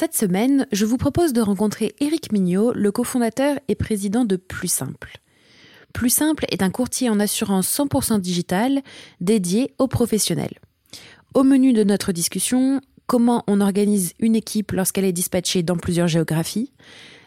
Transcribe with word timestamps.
Cette 0.00 0.16
semaine, 0.16 0.66
je 0.72 0.86
vous 0.86 0.96
propose 0.96 1.34
de 1.34 1.42
rencontrer 1.42 1.94
Éric 2.00 2.32
Mignot, 2.32 2.72
le 2.72 2.90
cofondateur 2.90 3.58
et 3.68 3.74
président 3.74 4.24
de 4.24 4.36
Plus 4.36 4.72
Simple. 4.72 5.18
Plus 5.92 6.08
Simple 6.08 6.46
est 6.48 6.62
un 6.62 6.70
courtier 6.70 7.10
en 7.10 7.20
assurance 7.20 7.68
100% 7.68 8.18
digital 8.18 8.80
dédié 9.20 9.74
aux 9.76 9.88
professionnels. 9.88 10.58
Au 11.34 11.42
menu 11.42 11.74
de 11.74 11.84
notre 11.84 12.12
discussion, 12.12 12.80
comment 13.06 13.44
on 13.46 13.60
organise 13.60 14.14
une 14.20 14.36
équipe 14.36 14.72
lorsqu'elle 14.72 15.04
est 15.04 15.12
dispatchée 15.12 15.62
dans 15.62 15.76
plusieurs 15.76 16.08
géographies, 16.08 16.72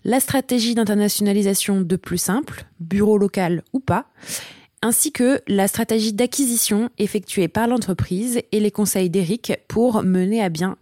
la 0.04 0.20
stratégie 0.20 0.74
d'internationalisation 0.74 1.82
de 1.82 1.96
Plus 1.96 2.18
Simple, 2.18 2.66
bureau 2.80 3.20
local 3.20 3.62
ou 3.74 3.82
pas, 3.82 4.08
ainsi 4.82 5.12
que 5.12 5.42
la 5.48 5.68
stratégie 5.68 6.12
d'acquisition 6.12 6.90
effectuée 6.98 7.48
par 7.48 7.68
l'entreprise 7.68 8.42
et 8.52 8.60
les 8.60 8.72
conseils 8.72 9.10
d'Eric 9.10 9.54
pour 9.68 10.04
mener 10.04 10.44
à 10.44 10.50
bien 10.50 10.78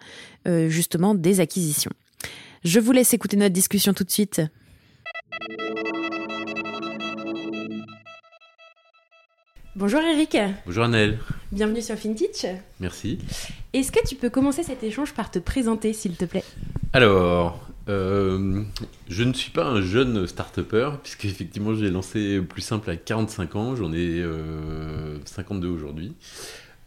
euh, 0.47 0.69
justement 0.69 1.15
des 1.15 1.39
acquisitions. 1.39 1.91
Je 2.63 2.79
vous 2.79 2.91
laisse 2.91 3.13
écouter 3.13 3.37
notre 3.37 3.53
discussion 3.53 3.93
tout 3.93 4.03
de 4.03 4.11
suite. 4.11 4.41
Bonjour 9.75 10.01
Eric. 10.01 10.37
Bonjour 10.65 10.83
Annelle. 10.83 11.17
Bienvenue 11.51 11.81
sur 11.81 11.95
FinTech. 11.95 12.45
Merci. 12.79 13.19
Est-ce 13.73 13.91
que 13.91 14.05
tu 14.05 14.15
peux 14.15 14.29
commencer 14.29 14.63
cet 14.63 14.83
échange 14.83 15.13
par 15.13 15.31
te 15.31 15.39
présenter, 15.39 15.93
s'il 15.93 16.17
te 16.17 16.25
plaît? 16.25 16.43
Alors, 16.93 17.71
euh, 17.89 18.63
je 19.09 19.23
ne 19.23 19.33
suis 19.33 19.51
pas 19.51 19.65
un 19.65 19.81
jeune 19.81 20.27
start-upper, 20.27 20.91
puisque 21.01 21.25
effectivement 21.25 21.73
j'ai 21.73 21.89
lancé 21.89 22.41
plus 22.41 22.61
simple 22.61 22.89
à 22.89 22.95
45 22.95 23.55
ans, 23.55 23.75
j'en 23.75 23.91
ai 23.93 24.23
52 25.25 25.67
euh, 25.67 25.71
aujourd'hui. 25.71 26.13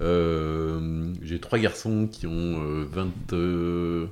Euh, 0.04 1.12
j'ai 1.22 1.40
trois 1.40 1.58
garçons 1.58 2.06
qui 2.06 2.26
ont 2.26 2.84
20, 2.92 4.08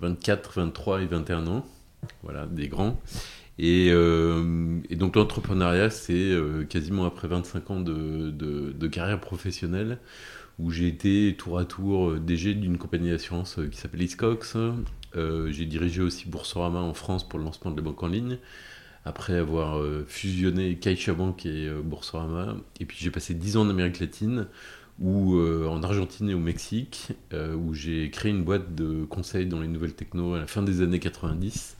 24, 0.00 0.52
23 0.54 1.02
et 1.02 1.06
21 1.06 1.46
ans, 1.46 1.66
voilà, 2.22 2.46
des 2.46 2.68
grands. 2.68 3.00
Euh, 3.60 4.80
et, 4.90 4.96
donc 4.96 5.16
l'entrepreneuriat, 5.16 5.90
c'est 5.90 6.12
euh, 6.12 6.64
quasiment 6.64 7.04
après 7.04 7.28
25 7.28 7.70
ans 7.70 7.80
de, 7.80 8.88
carrière 8.88 9.20
professionnelle 9.20 9.98
où 10.58 10.70
j'ai 10.70 10.86
été 10.86 11.34
tour 11.36 11.58
à 11.58 11.64
tour 11.64 12.10
euh, 12.10 12.20
DG 12.20 12.54
d'une 12.54 12.78
compagnie 12.78 13.10
d'assurance 13.10 13.58
qui 13.72 13.76
s'appelle 13.76 14.02
Iscox. 14.02 14.56
j'ai 15.14 15.66
dirigé 15.66 16.02
aussi 16.02 16.28
Boursorama 16.28 16.80
en 16.80 16.94
France 16.94 17.28
pour 17.28 17.38
le 17.38 17.44
lancement 17.44 17.70
de 17.70 17.76
la 17.76 17.82
banque 17.82 18.02
en 18.02 18.08
ligne, 18.08 18.38
après 19.04 19.36
avoir 19.36 19.80
fusionné 20.06 20.76
CaixaBank 20.76 21.46
et 21.46 21.70
Boursorama. 21.82 22.56
Et 22.80 22.84
puis 22.84 22.98
j'ai 23.00 23.10
passé 23.10 23.34
10 23.34 23.56
ans 23.56 23.62
en 23.62 23.70
Amérique 23.70 24.00
latine, 24.00 24.46
ou 25.00 25.36
en 25.36 25.82
Argentine 25.82 26.30
et 26.30 26.34
au 26.34 26.38
Mexique, 26.38 27.08
où 27.32 27.74
j'ai 27.74 28.10
créé 28.10 28.30
une 28.30 28.44
boîte 28.44 28.74
de 28.74 29.04
conseils 29.04 29.46
dans 29.46 29.60
les 29.60 29.66
nouvelles 29.66 29.94
techno 29.94 30.34
à 30.34 30.38
la 30.38 30.46
fin 30.46 30.62
des 30.62 30.82
années 30.82 31.00
90 31.00 31.76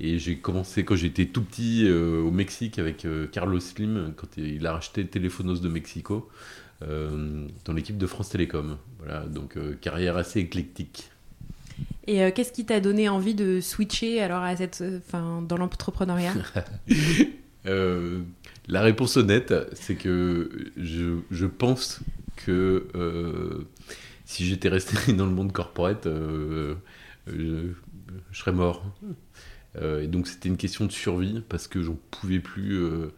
et 0.00 0.18
j'ai 0.18 0.36
commencé 0.36 0.84
quand 0.84 0.96
j'étais 0.96 1.26
tout 1.26 1.42
petit 1.42 1.86
euh, 1.86 2.20
au 2.20 2.30
Mexique 2.30 2.78
avec 2.78 3.04
euh, 3.04 3.26
Carlos 3.26 3.60
Slim, 3.60 4.12
quand 4.16 4.36
il 4.36 4.66
a 4.66 4.72
racheté 4.72 5.06
Telefonos 5.06 5.60
de 5.60 5.68
Mexico, 5.68 6.28
euh, 6.82 7.46
dans 7.64 7.72
l'équipe 7.72 7.96
de 7.96 8.06
France 8.06 8.30
Télécom. 8.30 8.76
Voilà, 8.98 9.24
donc 9.26 9.56
carrière 9.80 10.16
assez 10.16 10.40
éclectique. 10.40 11.10
Et 12.06 12.30
qu'est-ce 12.32 12.52
qui 12.52 12.66
t'a 12.66 12.80
donné 12.80 13.08
envie 13.08 13.34
de 13.34 13.60
switcher 13.60 14.20
alors 14.20 14.42
à 14.42 14.54
cette, 14.56 14.84
fin, 15.08 15.42
dans 15.42 15.56
l'entrepreneuriat? 15.56 16.34
La 18.66 18.80
réponse 18.80 19.16
honnête, 19.16 19.54
c'est 19.74 19.94
que 19.94 20.70
je, 20.76 21.18
je, 21.30 21.46
pense 21.46 22.00
que 22.36 23.64
si 24.24 24.46
j'étais 24.46 24.68
resté 24.68 25.12
dans 25.14 25.26
le 25.26 25.32
monde 25.32 25.52
corporate, 25.52 26.06
je, 26.06 26.74
je 27.26 28.38
serais 28.38 28.52
mort. 28.52 28.84
Euh, 29.80 30.02
et 30.02 30.06
donc 30.06 30.26
c'était 30.28 30.48
une 30.48 30.56
question 30.56 30.86
de 30.86 30.92
survie 30.92 31.42
parce 31.48 31.66
que 31.66 31.82
j'en 31.82 31.96
pouvais 32.10 32.38
plus 32.38 32.76
euh, 32.76 33.08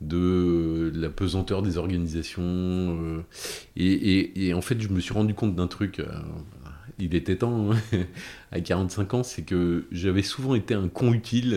de 0.00 0.92
la 0.94 1.10
pesanteur 1.10 1.62
des 1.62 1.76
organisations. 1.76 2.42
Euh, 2.42 3.22
et, 3.76 4.54
en 4.54 4.62
fait, 4.62 4.80
je 4.80 4.88
me 4.88 5.00
suis 5.00 5.12
rendu 5.12 5.34
compte 5.34 5.54
d'un 5.54 5.66
truc. 5.66 6.00
il 6.98 7.14
était 7.14 7.36
temps, 7.36 7.72
hein, 7.72 7.76
à 8.52 8.60
45 8.60 9.14
ans, 9.14 9.22
c'est 9.22 9.42
que 9.42 9.86
j'avais 9.92 10.22
souvent 10.22 10.54
été 10.54 10.74
un 10.74 10.88
con 10.88 11.12
utile 11.12 11.50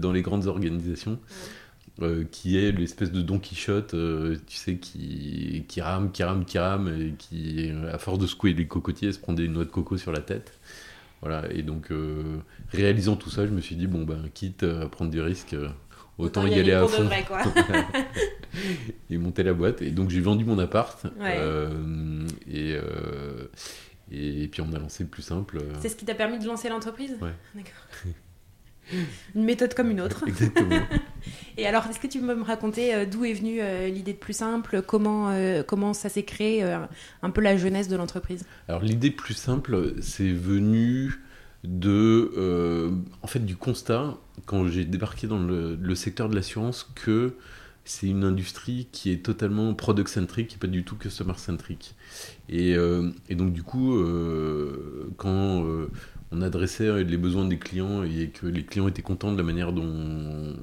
dans 0.00 0.12
les 0.12 0.22
grandes 0.22 0.46
organisations. 0.46 1.18
Qui 2.30 2.58
est 2.58 2.72
l'espèce 2.72 3.10
de 3.10 3.22
Don 3.22 3.38
Quichotte, 3.38 3.94
tu 4.46 4.56
sais, 4.56 4.76
qui, 4.76 5.64
qui 5.66 5.80
rame, 5.80 6.12
qui 6.12 6.22
rame, 6.22 6.44
qui 6.44 6.58
rame, 6.58 6.88
et 6.88 7.14
qui, 7.18 7.70
à 7.92 7.98
force 7.98 8.18
de 8.18 8.26
secouer 8.26 8.52
les 8.52 8.66
cocotiers, 8.66 9.12
se 9.12 9.18
prend 9.18 9.32
des 9.32 9.48
noix 9.48 9.64
de 9.64 9.70
coco 9.70 9.96
sur 9.96 10.12
la 10.12 10.20
tête. 10.20 10.58
Voilà, 11.20 11.44
et 11.52 11.62
donc 11.62 11.90
euh, 11.90 12.38
réalisant 12.70 13.16
tout 13.16 13.30
ça, 13.30 13.46
je 13.46 13.50
me 13.50 13.60
suis 13.60 13.74
dit, 13.74 13.86
bon, 13.86 14.04
ben, 14.04 14.28
quitte 14.34 14.62
à 14.62 14.88
prendre 14.88 15.10
des 15.10 15.20
risques, 15.20 15.54
euh, 15.54 15.68
autant, 16.16 16.46
y, 16.46 16.54
aller, 16.54 16.72
à 16.72 16.86
fond. 16.86 17.02
Vrai, 17.04 17.24
quoi. 17.26 17.42
et 19.10 19.18
monter 19.18 19.42
la 19.42 19.52
boîte. 19.52 19.82
Et 19.82 19.90
donc 19.90 20.10
j'ai 20.10 20.20
vendu 20.20 20.44
mon 20.44 20.58
appart. 20.60 21.06
Euh, 21.20 22.24
et, 22.48 22.76
et, 24.12 24.48
puis 24.48 24.62
on 24.62 24.72
a 24.72 24.78
lancé 24.78 25.02
le 25.02 25.08
plus 25.08 25.22
simple. 25.22 25.58
C'est 25.80 25.88
ce 25.88 25.96
qui 25.96 26.04
t'a 26.04 26.14
permis 26.14 26.38
de 26.38 26.46
lancer 26.46 26.68
l'entreprise? 26.68 27.16
Ouais. 27.20 27.34
D'accord. 27.54 28.14
une 29.34 29.44
méthode 29.44 29.74
comme 29.74 29.90
une 29.90 30.00
autre. 30.00 30.24
Exactement. 30.28 30.80
Et 31.56 31.66
alors, 31.66 31.86
est-ce 31.86 31.98
que 31.98 32.06
tu 32.06 32.20
peux 32.20 32.34
me 32.34 32.44
raconter 32.44 32.94
euh, 32.94 33.04
d'où 33.04 33.24
est 33.24 33.32
venue 33.32 33.60
euh, 33.60 33.88
l'idée 33.88 34.12
de 34.12 34.18
Plus 34.18 34.32
Simple 34.32 34.82
comment, 34.86 35.30
euh, 35.30 35.62
comment 35.64 35.92
ça 35.92 36.08
s'est 36.08 36.22
créé, 36.22 36.62
un 36.62 37.30
peu 37.30 37.40
la 37.40 37.56
jeunesse 37.56 37.88
de 37.88 37.96
l'entreprise? 37.96 38.44
Alors, 38.68 38.82
l'idée 38.82 39.10
Plus 39.10 39.34
Simple, 39.34 39.94
c'est 40.00 40.30
venu 40.30 41.20
de, 41.64 42.92
en 43.22 43.26
fait, 43.26 43.40
du 43.40 43.56
constat, 43.56 44.16
quand 44.46 44.68
j'ai 44.68 44.84
débarqué 44.84 45.26
dans 45.26 45.40
le, 45.40 45.94
secteur 45.94 46.28
de 46.28 46.36
l'assurance, 46.36 46.88
que 46.94 47.34
c'est 47.84 48.06
une 48.06 48.22
industrie 48.22 48.86
qui 48.92 49.10
est 49.10 49.24
totalement 49.24 49.74
product-centric 49.74 50.54
et 50.54 50.58
pas 50.58 50.66
du 50.66 50.84
tout 50.84 50.94
customer-centric. 50.94 51.96
Et, 52.48 52.76
et, 53.28 53.34
donc, 53.34 53.52
du 53.52 53.64
coup, 53.64 53.98
quand 55.16 55.64
on 56.30 56.42
adressait 56.42 57.02
les 57.02 57.16
besoins 57.16 57.46
des 57.46 57.58
clients 57.58 58.04
et 58.04 58.28
que 58.28 58.46
les 58.46 58.64
clients 58.64 58.86
étaient 58.88 59.02
contents 59.02 59.32
de 59.32 59.38
la 59.38 59.42
manière 59.42 59.72
dont 59.72 59.82
on, 59.84 60.54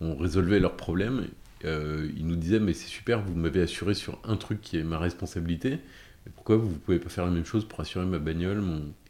résolvait 0.00 0.60
leurs 0.60 0.76
problèmes, 0.76 1.26
euh, 1.64 2.08
ils 2.16 2.26
nous 2.26 2.36
disaient 2.36 2.60
mais 2.60 2.72
c'est 2.72 2.88
super, 2.88 3.22
vous 3.22 3.34
m'avez 3.34 3.62
assuré 3.62 3.94
sur 3.94 4.18
un 4.24 4.36
truc 4.36 4.60
qui 4.60 4.78
est 4.78 4.82
ma 4.82 4.98
responsabilité, 4.98 5.78
mais 6.24 6.32
pourquoi 6.34 6.56
vous 6.56 6.68
ne 6.68 6.74
pouvez 6.74 6.98
pas 6.98 7.08
faire 7.08 7.24
la 7.24 7.30
même 7.30 7.44
chose 7.44 7.66
pour 7.66 7.80
assurer 7.80 8.06
ma 8.06 8.18
bagnole 8.18 8.62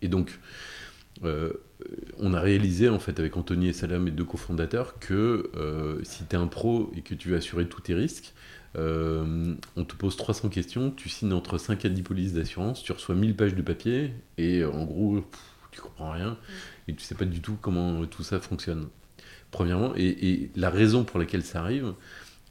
Et 0.02 0.08
donc, 0.08 0.38
euh, 1.24 1.52
on 2.18 2.34
a 2.34 2.40
réalisé 2.40 2.88
en 2.88 2.98
fait 2.98 3.18
avec 3.20 3.36
Anthony 3.36 3.68
et 3.68 3.72
Salam, 3.72 4.02
mes 4.02 4.10
deux 4.10 4.24
cofondateurs, 4.24 4.98
que 4.98 5.50
euh, 5.56 6.02
si 6.02 6.24
tu 6.24 6.36
es 6.36 6.38
un 6.38 6.46
pro 6.46 6.90
et 6.96 7.02
que 7.02 7.14
tu 7.14 7.28
veux 7.28 7.36
assurer 7.36 7.66
tous 7.68 7.82
tes 7.82 7.94
risques, 7.94 8.32
on 8.76 9.84
te 9.84 9.96
pose 9.96 10.16
300 10.16 10.48
questions, 10.48 10.92
tu 10.92 11.08
signes 11.08 11.32
entre 11.32 11.58
5 11.58 11.84
à 11.84 11.88
10 11.88 12.02
polices 12.02 12.32
d'assurance, 12.34 12.84
tu 12.84 12.92
reçois 12.92 13.16
1000 13.16 13.34
pages 13.34 13.56
de 13.56 13.62
papier, 13.62 14.12
et 14.38 14.64
en 14.64 14.84
gros, 14.84 15.24
tu 15.72 15.80
comprends 15.80 16.12
rien 16.12 16.36
et 16.88 16.94
tu 16.94 17.02
sais 17.02 17.14
pas 17.14 17.24
du 17.24 17.40
tout 17.40 17.56
comment 17.60 18.04
tout 18.06 18.22
ça 18.22 18.40
fonctionne. 18.40 18.88
Premièrement, 19.50 19.92
et, 19.96 20.50
la 20.56 20.70
raison 20.70 21.04
pour 21.04 21.18
laquelle 21.18 21.42
ça 21.42 21.60
arrive, 21.60 21.94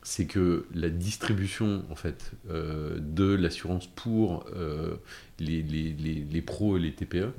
c'est 0.03 0.25
que 0.25 0.65
la 0.73 0.89
distribution 0.89 1.83
en 1.89 1.95
fait 1.95 2.31
euh, 2.49 2.97
de 2.99 3.33
l'assurance 3.35 3.87
pour 3.87 4.45
euh, 4.55 4.95
les, 5.39 5.61
les, 5.61 5.93
les, 5.93 6.41
pros 6.41 6.77
et 6.77 6.79
les 6.79 6.91
TPE, 6.93 7.31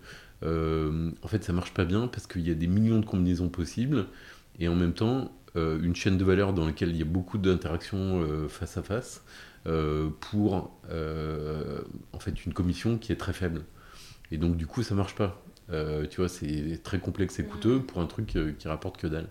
euh, 0.43 1.11
en 1.23 1.29
fait 1.29 1.45
ça 1.45 1.53
marche 1.53 1.75
pas 1.75 1.85
bien 1.85 2.07
parce 2.07 2.27
qu'il 2.27 2.47
y 2.47 2.51
a 2.51 2.55
des 2.55 2.67
millions 2.67 3.01
de 3.01 3.07
combinaisons 3.07 3.49
possibles 3.49 4.07
et 4.59 4.69
en 4.69 4.75
même 4.75 4.95
temps 4.95 5.33
une 5.57 5.97
chaîne 5.97 6.17
de 6.17 6.25
valeur 6.25 6.53
dans 6.53 6.65
laquelle 6.65 6.91
il 6.91 6.97
y 6.97 7.03
a 7.03 7.07
beaucoup 7.07 7.37
d'interactions 7.37 8.25
face 8.49 8.77
à 8.77 8.85
face 8.85 9.25
pour 10.21 10.71
en 10.85 12.19
fait 12.21 12.47
une 12.47 12.53
commission 12.53 12.99
qui 12.99 13.11
est 13.11 13.17
très 13.17 13.33
faible. 13.33 13.63
Et 14.31 14.39
donc 14.39 14.57
du 14.57 14.69
coup 14.69 14.85
ça 14.85 14.95
marche 14.95 15.17
pas. 15.17 15.43
Tu 16.11 16.17
vois, 16.17 16.29
c'est 16.29 16.81
très 16.83 16.99
complexe 16.99 17.39
et 17.39 17.45
coûteux 17.45 17.81
pour 17.81 18.01
un 18.01 18.07
truc 18.07 18.37
qui 18.59 18.69
rapporte 18.69 18.97
que 18.97 19.07
dalle. 19.07 19.29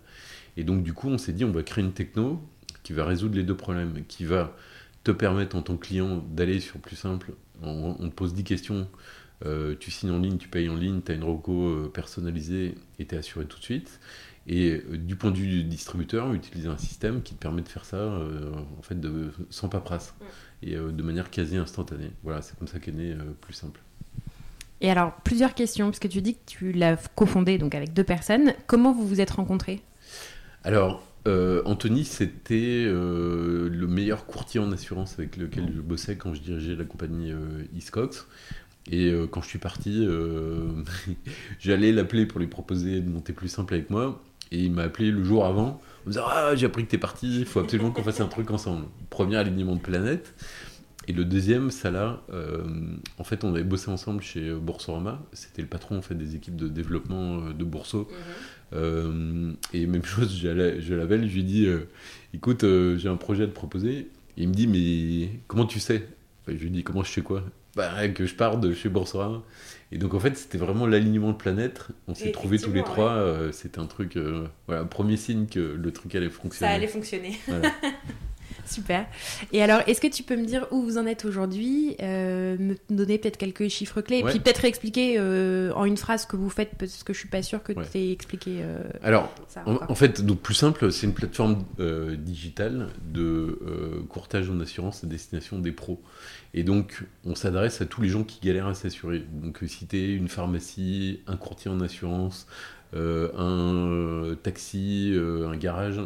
Et 0.57 0.63
donc 0.63 0.83
du 0.83 0.93
coup 0.93 1.07
on 1.07 1.17
s'est 1.17 1.33
dit 1.33 1.45
on 1.45 1.51
va 1.51 1.63
créer 1.63 1.83
une 1.83 1.93
techno 1.93 2.41
qui 2.83 2.93
va 2.93 3.05
résoudre 3.05 3.35
les 3.35 3.43
deux 3.43 3.55
problèmes, 3.55 4.03
qui 4.07 4.25
va 4.25 4.55
te 5.03 5.11
permettre 5.11 5.55
en 5.55 5.61
tant 5.61 5.77
que 5.77 5.87
client 5.87 6.23
d'aller 6.31 6.59
sur 6.59 6.79
plus 6.79 6.95
simple. 6.95 7.33
On, 7.61 7.93
te 7.93 8.13
pose 8.13 8.33
10 8.33 8.43
questions, 8.43 8.87
euh, 9.45 9.75
tu 9.79 9.91
signes 9.91 10.11
en 10.11 10.19
ligne, 10.19 10.37
tu 10.37 10.47
payes 10.47 10.69
en 10.69 10.75
ligne, 10.75 11.01
tu 11.01 11.11
as 11.11 11.15
une 11.15 11.23
reco 11.23 11.67
euh, 11.67 11.91
personnalisée 11.93 12.75
et 12.99 13.05
tu 13.05 13.15
es 13.15 13.17
assuré 13.17 13.45
tout 13.45 13.57
de 13.59 13.63
suite. 13.63 13.99
Et 14.47 14.71
euh, 14.71 14.97
du 14.97 15.15
point 15.15 15.31
de 15.31 15.37
vue 15.37 15.47
du 15.47 15.63
distributeur, 15.63 16.33
utiliser 16.33 16.69
un 16.69 16.77
système 16.77 17.21
qui 17.21 17.35
te 17.35 17.39
permet 17.39 17.61
de 17.61 17.67
faire 17.67 17.85
ça 17.85 18.19
en 18.77 18.81
fait 18.81 18.99
de, 18.99 19.31
sans 19.49 19.69
paperasse 19.69 20.15
et 20.61 20.75
de 20.75 21.03
manière 21.03 21.29
quasi 21.29 21.57
instantanée. 21.57 22.11
Voilà, 22.23 22.41
c'est 22.41 22.57
comme 22.57 22.67
ça 22.67 22.79
qu'est 22.79 22.91
né 22.91 23.15
plus 23.41 23.53
simple. 23.53 23.81
Et 24.81 24.89
alors, 24.89 25.13
plusieurs 25.23 25.53
questions, 25.53 25.87
parce 25.87 25.99
que 25.99 26.07
tu 26.07 26.21
dis 26.21 26.35
que 26.35 26.45
tu 26.45 26.71
l'as 26.71 26.95
cofondé 27.15 27.57
donc 27.57 27.75
avec 27.75 27.93
deux 27.93 28.03
personnes. 28.03 28.53
Comment 28.67 28.93
vous 28.93 29.05
vous 29.05 29.19
êtes 29.19 29.31
rencontrés? 29.31 29.81
Alors, 30.63 31.03
euh, 31.27 31.61
Anthony, 31.65 32.05
c'était 32.05 32.85
euh, 32.87 33.69
le 33.69 33.87
meilleur 33.87 34.25
courtier 34.25 34.59
en 34.59 34.71
assurance 34.71 35.15
avec 35.17 35.37
lequel 35.37 35.71
je 35.75 35.81
bossais 35.81 36.15
quand 36.15 36.33
je 36.33 36.41
dirigeais 36.41 36.75
la 36.75 36.85
compagnie 36.85 37.31
euh, 37.31 37.63
Iscox. 37.75 38.27
Et 38.91 39.13
quand 39.29 39.43
je 39.43 39.47
suis 39.47 39.59
parti, 39.59 40.07
j'allais 41.59 41.91
l'appeler 41.91 42.25
pour 42.25 42.39
lui 42.39 42.47
proposer 42.47 43.01
de 43.01 43.09
monter 43.09 43.33
plus 43.33 43.47
simple 43.47 43.75
avec 43.75 43.91
moi. 43.91 44.23
Et 44.51 44.63
il 44.63 44.71
m'a 44.71 44.83
appelé 44.83 45.11
le 45.11 45.23
jour 45.23 45.45
avant, 45.45 45.67
en 45.67 46.07
me 46.07 46.11
disant 46.11 46.23
Ah, 46.27 46.55
j'ai 46.55 46.65
appris 46.65 46.85
que 46.85 46.89
t'es 46.89 46.97
parti, 46.97 47.41
il 47.41 47.45
faut 47.45 47.59
absolument 47.59 47.91
qu'on 47.91 48.01
fasse 48.01 48.19
un 48.19 48.27
truc 48.27 48.49
ensemble. 48.49 48.85
Premier 49.11 49.35
alignement 49.35 49.75
de 49.75 49.81
planète. 49.81 50.33
Et 51.07 51.13
le 51.13 51.25
deuxième, 51.25 51.71
Salah, 51.71 52.21
en 53.17 53.23
fait, 53.23 53.43
on 53.43 53.49
avait 53.53 53.63
bossé 53.63 53.89
ensemble 53.89 54.21
chez 54.21 54.53
Boursorama. 54.53 55.19
C'était 55.33 55.63
le 55.63 55.67
patron 55.67 55.97
en 55.97 56.01
fait, 56.03 56.13
des 56.13 56.35
équipes 56.35 56.55
de 56.55 56.67
développement 56.67 57.49
de 57.49 57.63
Bourseau. 57.63 58.07
Mhm. 58.11 58.33
Euh, 58.73 59.51
et 59.73 59.85
même 59.87 60.05
chose, 60.05 60.37
je 60.39 60.93
l'appelle, 60.93 61.27
je 61.27 61.33
lui 61.33 61.43
dis 61.43 61.65
euh, 61.65 61.87
écoute, 62.33 62.63
euh, 62.63 62.97
j'ai 62.97 63.09
un 63.09 63.15
projet 63.15 63.43
à 63.43 63.47
te 63.47 63.53
proposer. 63.53 64.09
Et 64.37 64.43
il 64.43 64.49
me 64.49 64.53
dit 64.53 64.67
mais 64.67 65.39
comment 65.47 65.65
tu 65.65 65.79
sais? 65.79 66.07
Je 66.47 66.53
lui 66.53 66.69
dis 66.69 66.83
comment 66.83 67.03
je 67.03 67.11
sais 67.11 67.21
quoi? 67.21 67.43
Bah, 67.75 68.07
Que 68.09 68.25
je 68.25 68.35
pars 68.35 68.57
de 68.57 68.73
chez 68.73 68.89
Boursorama. 68.89 69.43
Et 69.91 69.97
donc 69.97 70.13
en 70.13 70.19
fait, 70.19 70.37
c'était 70.37 70.57
vraiment 70.57 70.87
l'alignement 70.87 71.31
de 71.31 71.37
planète. 71.37 71.87
On 72.07 72.15
s'est 72.15 72.31
trouvés 72.31 72.59
tous 72.59 72.71
les 72.71 72.83
trois. 72.83 73.23
c'était 73.51 73.79
un 73.79 73.85
truc, 73.85 74.17
voilà, 74.67 74.85
premier 74.85 75.17
signe 75.17 75.47
que 75.47 75.59
le 75.59 75.91
truc 75.91 76.13
allait 76.15 76.29
fonctionner. 76.29 76.71
Ça 76.71 76.75
allait 76.75 76.87
fonctionner. 76.87 77.39
Super. 78.69 79.07
Et 79.51 79.63
alors, 79.63 79.81
est-ce 79.87 79.99
que 79.99 80.07
tu 80.07 80.21
peux 80.21 80.35
me 80.35 80.45
dire 80.45 80.67
où 80.71 80.83
vous 80.83 80.97
en 80.99 81.07
êtes 81.07 81.25
aujourd'hui 81.25 81.95
euh, 82.01 82.55
Me 82.59 82.75
donner 82.89 83.17
peut-être 83.17 83.37
quelques 83.37 83.67
chiffres 83.67 84.01
clés, 84.01 84.19
et 84.19 84.23
puis 84.23 84.39
peut-être 84.39 84.63
expliquer 84.63 85.15
euh, 85.17 85.73
en 85.73 85.85
une 85.85 85.97
phrase 85.97 86.23
ce 86.23 86.27
que 86.27 86.35
vous 86.35 86.51
faites, 86.51 86.75
parce 86.77 87.03
que 87.03 87.11
je 87.13 87.17
suis 87.17 87.29
pas 87.29 87.41
sûr 87.41 87.63
que 87.63 87.73
tu 87.73 87.97
aies 87.97 88.11
expliqué. 88.11 88.59
Euh, 88.61 88.83
alors, 89.01 89.33
en, 89.65 89.95
fait, 89.95 90.21
donc 90.21 90.39
plus 90.41 90.53
simple, 90.53 90.91
c'est 90.91 91.07
une 91.07 91.13
plateforme 91.13 91.63
digitale 92.17 92.89
de 93.11 93.59
courtage 94.07 94.49
en 94.49 94.59
assurance 94.59 95.03
à 95.03 95.07
destination 95.07 95.57
des 95.57 95.71
pros. 95.71 96.01
Et 96.53 96.63
donc, 96.63 97.03
on 97.25 97.35
s'adresse 97.35 97.81
à 97.81 97.85
tous 97.85 98.01
les 98.01 98.09
gens 98.09 98.23
qui 98.23 98.39
galèrent 98.45 98.67
à 98.67 98.75
s'assurer. 98.75 99.23
Donc, 99.31 99.59
citer 99.67 100.13
une 100.13 100.27
pharmacie, 100.27 101.21
un 101.25 101.37
courtier 101.37 101.71
en 101.71 101.81
assurance, 101.81 102.45
un 102.93 104.35
taxi, 104.43 105.13
un 105.15 105.55
garage 105.57 105.99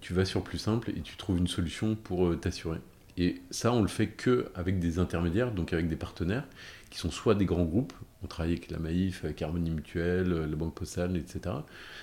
tu 0.00 0.14
vas 0.14 0.24
sur 0.24 0.42
plus 0.42 0.58
simple 0.58 0.90
et 0.90 1.00
tu 1.00 1.16
trouves 1.16 1.38
une 1.38 1.48
solution 1.48 1.94
pour 1.94 2.28
euh, 2.28 2.36
t'assurer. 2.36 2.78
Et 3.16 3.42
ça, 3.50 3.72
on 3.72 3.82
le 3.82 3.88
fait 3.88 4.08
que 4.08 4.50
avec 4.54 4.78
des 4.78 4.98
intermédiaires, 4.98 5.52
donc 5.52 5.72
avec 5.72 5.88
des 5.88 5.96
partenaires 5.96 6.46
qui 6.90 6.98
sont 6.98 7.10
soit 7.10 7.34
des 7.34 7.44
grands 7.44 7.64
groupes, 7.64 7.92
on 8.22 8.26
travaille 8.26 8.52
avec 8.52 8.70
la 8.70 8.78
Maïf, 8.78 9.24
avec 9.24 9.42
Harmonie 9.42 9.70
Mutuelle, 9.70 10.28
la 10.28 10.56
Banque 10.56 10.74
Postale, 10.74 11.16
etc., 11.16 11.56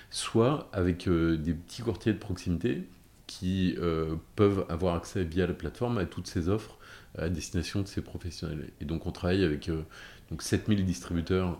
soit 0.10 0.70
avec 0.74 1.08
euh, 1.08 1.38
des 1.38 1.54
petits 1.54 1.82
courtiers 1.82 2.14
de 2.14 2.20
proximité 2.20 2.84
qui 3.26 3.76
euh, 3.80 4.16
peuvent 4.36 4.66
avoir 4.70 4.96
accès 4.96 5.24
via 5.24 5.48
la 5.48 5.54
plateforme 5.54 5.98
à 5.98 6.06
toutes 6.06 6.28
ces 6.28 6.50
offres 6.50 6.78
à 7.18 7.30
destination 7.30 7.82
de 7.82 7.88
ces 7.88 8.02
professionnels. 8.02 8.70
Et 8.80 8.86
donc 8.86 9.08
on 9.08 9.12
travaille 9.12 9.44
avec 9.44 9.72
donc 10.30 10.44
7000 10.44 10.86
distributeurs 10.86 11.60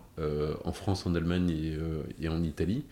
en 0.64 0.72
France, 0.72 1.04
en 1.04 1.16
Allemagne 1.16 1.50
et, 1.50 1.76
et 2.20 2.28
en 2.28 2.44
Italie. 2.44 2.84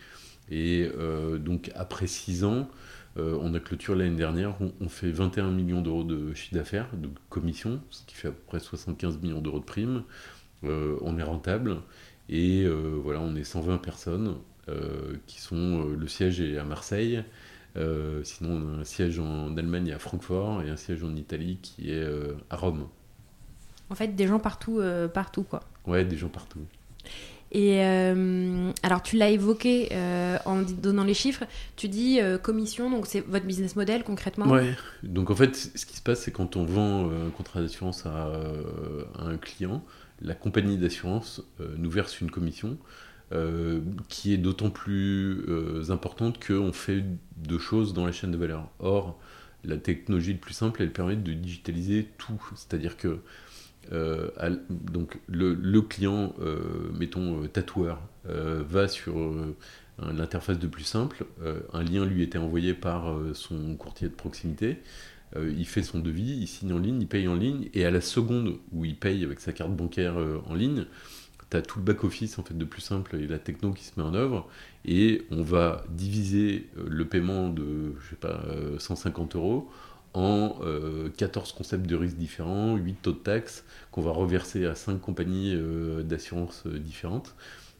Et 0.50 0.90
donc 1.38 1.70
après 1.76 2.08
6 2.08 2.42
ans, 2.42 2.68
euh, 3.18 3.38
on 3.40 3.54
a 3.54 3.60
clôturé 3.60 3.98
l'année 3.98 4.16
dernière, 4.16 4.56
on, 4.80 4.88
fait 4.88 5.10
21 5.10 5.50
millions 5.50 5.80
d'euros 5.80 6.04
de 6.04 6.34
chiffre 6.34 6.54
d'affaires, 6.54 6.88
de 6.94 7.08
commission, 7.30 7.80
ce 7.90 8.04
qui 8.04 8.14
fait 8.14 8.28
à 8.28 8.32
peu 8.32 8.42
près 8.46 8.60
75 8.60 9.18
millions 9.20 9.40
d'euros 9.40 9.58
de 9.58 9.64
primes. 9.64 10.04
Euh, 10.64 10.96
on 11.00 11.18
est 11.18 11.22
rentable 11.22 11.78
et 12.28 12.64
euh, 12.64 12.98
voilà, 13.02 13.20
on 13.20 13.34
est 13.36 13.44
120 13.44 13.78
personnes 13.78 14.36
qui 15.28 15.40
sont. 15.40 15.84
le 15.96 16.08
siège 16.08 16.40
est 16.40 16.58
à 16.58 16.64
Marseille. 16.64 17.22
sinon, 18.24 18.50
on 18.50 18.74
a 18.74 18.80
un 18.80 18.84
siège 18.84 19.20
en 19.20 19.56
Allemagne 19.56 19.92
à 19.92 20.00
Francfort 20.00 20.60
et 20.62 20.70
un 20.70 20.76
siège 20.76 21.04
en 21.04 21.14
Italie 21.14 21.60
qui 21.62 21.92
est 21.92 22.04
à 22.50 22.56
Rome. 22.56 22.88
En 23.90 23.94
fait, 23.94 24.16
des 24.16 24.26
gens 24.26 24.40
partout, 24.40 24.80
partout 25.14 25.44
quoi. 25.44 25.60
Ouais, 25.86 26.04
des 26.04 26.16
gens 26.16 26.28
partout. 26.28 26.58
Et 27.52 27.84
euh, 27.84 28.72
alors, 28.82 29.02
tu 29.02 29.16
l'as 29.16 29.30
évoqué 29.30 29.88
en 30.46 30.62
donnant 30.62 31.04
les 31.04 31.14
chiffres. 31.14 31.44
Tu 31.76 31.88
dis 31.88 32.20
euh, 32.20 32.38
commission, 32.38 32.90
donc 32.90 33.06
c'est 33.06 33.20
votre 33.20 33.46
business 33.46 33.76
model 33.76 34.04
concrètement 34.04 34.46
Ouais. 34.46 34.74
Donc 35.02 35.30
en 35.30 35.34
fait, 35.34 35.56
ce 35.56 35.86
qui 35.86 35.96
se 35.96 36.02
passe, 36.02 36.22
c'est 36.22 36.30
quand 36.30 36.56
on 36.56 36.64
vend 36.64 37.10
un 37.10 37.30
contrat 37.30 37.60
d'assurance 37.60 38.06
à, 38.06 38.32
un 39.18 39.36
client, 39.36 39.84
la 40.22 40.34
compagnie 40.34 40.78
d'assurance 40.78 41.42
nous 41.76 41.90
verse 41.90 42.20
une 42.20 42.30
commission 42.30 42.78
qui 44.08 44.32
est 44.32 44.38
d'autant 44.38 44.70
plus 44.70 45.44
importante 45.90 46.44
qu'on 46.44 46.72
fait 46.72 47.04
deux 47.36 47.58
choses 47.58 47.92
dans 47.92 48.06
la 48.06 48.12
chaîne 48.12 48.30
de 48.30 48.36
valeur. 48.36 48.70
Or, 48.78 49.18
la 49.64 49.76
technologie 49.76 50.32
le 50.32 50.38
plus 50.38 50.54
simple, 50.54 50.82
elle 50.82 50.92
permet 50.92 51.16
de 51.16 51.32
digitaliser 51.32 52.08
tout. 52.18 52.40
C'est-à-dire 52.54 52.96
que 52.96 53.18
euh, 53.92 54.30
le, 55.28 55.80
client, 55.80 56.34
euh, 56.40 56.58
mettons 56.98 57.42
euh, 57.42 57.48
tatoueur, 57.48 58.00
va 58.24 58.88
sur 58.88 59.14
l'interface 59.98 60.58
de 60.58 60.66
plus 60.66 60.84
simple, 60.84 61.24
un 61.72 61.82
lien 61.82 62.04
lui 62.04 62.22
était 62.22 62.38
envoyé 62.38 62.74
par 62.74 63.16
son 63.32 63.76
courtier 63.76 64.08
de 64.08 64.12
proximité, 64.12 64.78
il 65.34 65.66
fait 65.66 65.82
son 65.82 66.00
devis, 66.00 66.36
il 66.38 66.46
signe 66.46 66.72
en 66.74 66.78
ligne, 66.78 67.00
il 67.00 67.08
paye 67.08 67.28
en 67.28 67.34
ligne, 67.34 67.70
et 67.72 67.86
à 67.86 67.90
la 67.90 68.02
seconde 68.02 68.58
où 68.72 68.84
il 68.84 68.96
paye 68.96 69.24
avec 69.24 69.40
sa 69.40 69.52
carte 69.52 69.74
bancaire 69.74 70.16
en 70.46 70.54
ligne, 70.54 70.84
tu 71.50 71.56
as 71.56 71.62
tout 71.62 71.78
le 71.78 71.84
back-office 71.84 72.38
en 72.38 72.42
fait, 72.42 72.58
de 72.58 72.64
plus 72.66 72.82
simple 72.82 73.16
et 73.16 73.26
la 73.26 73.38
techno 73.38 73.72
qui 73.72 73.84
se 73.84 73.92
met 73.98 74.04
en 74.04 74.14
œuvre, 74.14 74.48
et 74.84 75.22
on 75.30 75.42
va 75.42 75.84
diviser 75.88 76.68
le 76.76 77.06
paiement 77.06 77.48
de, 77.48 77.94
je 77.98 78.10
sais 78.10 78.16
pas, 78.16 78.44
150 78.78 79.36
euros 79.36 79.70
en 80.16 80.56
14 81.18 81.50
euh, 81.50 81.58
concepts 81.58 81.86
de 81.86 81.94
risques 81.94 82.16
différents, 82.16 82.74
8 82.76 82.94
taux 83.02 83.12
de 83.12 83.18
taxes 83.18 83.64
qu'on 83.90 84.00
va 84.00 84.12
reverser 84.12 84.64
à 84.64 84.74
5 84.74 84.98
compagnies 84.98 85.52
euh, 85.54 86.02
d'assurance 86.02 86.62
euh, 86.66 86.78
différentes. 86.78 87.34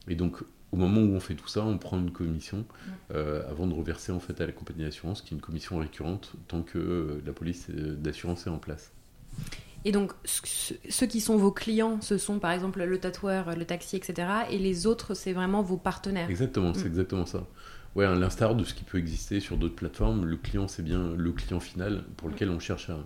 Et 0.06 0.14
donc, 0.14 0.42
au 0.72 0.76
moment 0.76 1.00
où 1.00 1.14
on 1.14 1.20
fait 1.20 1.34
tout 1.34 1.48
ça, 1.48 1.64
on 1.64 1.78
prend 1.78 1.98
une 1.98 2.10
commission 2.10 2.64
avant 3.10 3.66
de 3.66 3.74
reverser 3.74 4.12
en 4.12 4.20
fait 4.20 4.40
à 4.40 4.46
la 4.46 4.52
compagnie 4.52 4.82
d'assurance, 4.84 5.22
qui 5.22 5.32
est 5.32 5.36
une 5.36 5.42
commission 5.42 5.78
récurrente 5.78 6.32
tant 6.48 6.62
que 6.62 7.22
la 7.24 7.32
police 7.32 7.70
d'assurance 7.70 8.46
est 8.46 8.50
en 8.50 8.58
place. 8.58 8.92
Et 9.86 9.92
donc, 9.92 10.12
ceux 10.24 11.06
qui 11.06 11.20
sont 11.20 11.36
vos 11.36 11.52
clients, 11.52 12.00
ce 12.00 12.18
sont 12.18 12.40
par 12.40 12.50
exemple 12.50 12.82
le 12.82 12.98
tatoueur, 12.98 13.54
le 13.54 13.64
taxi, 13.64 13.94
etc. 13.94 14.28
Et 14.50 14.58
les 14.58 14.88
autres, 14.88 15.14
c'est 15.14 15.32
vraiment 15.32 15.62
vos 15.62 15.76
partenaires. 15.76 16.28
Exactement, 16.28 16.74
c'est 16.74 16.86
mm. 16.86 16.88
exactement 16.88 17.24
ça. 17.24 17.46
Ouais, 17.94 18.04
à 18.04 18.14
l'instar 18.16 18.56
de 18.56 18.64
ce 18.64 18.74
qui 18.74 18.82
peut 18.82 18.98
exister 18.98 19.38
sur 19.38 19.56
d'autres 19.56 19.76
plateformes, 19.76 20.26
le 20.26 20.36
client, 20.36 20.66
c'est 20.66 20.82
bien 20.82 21.14
le 21.16 21.30
client 21.30 21.60
final 21.60 22.02
pour 22.16 22.28
lequel 22.28 22.50
on 22.50 22.58
cherche 22.58 22.90
à 22.90 22.98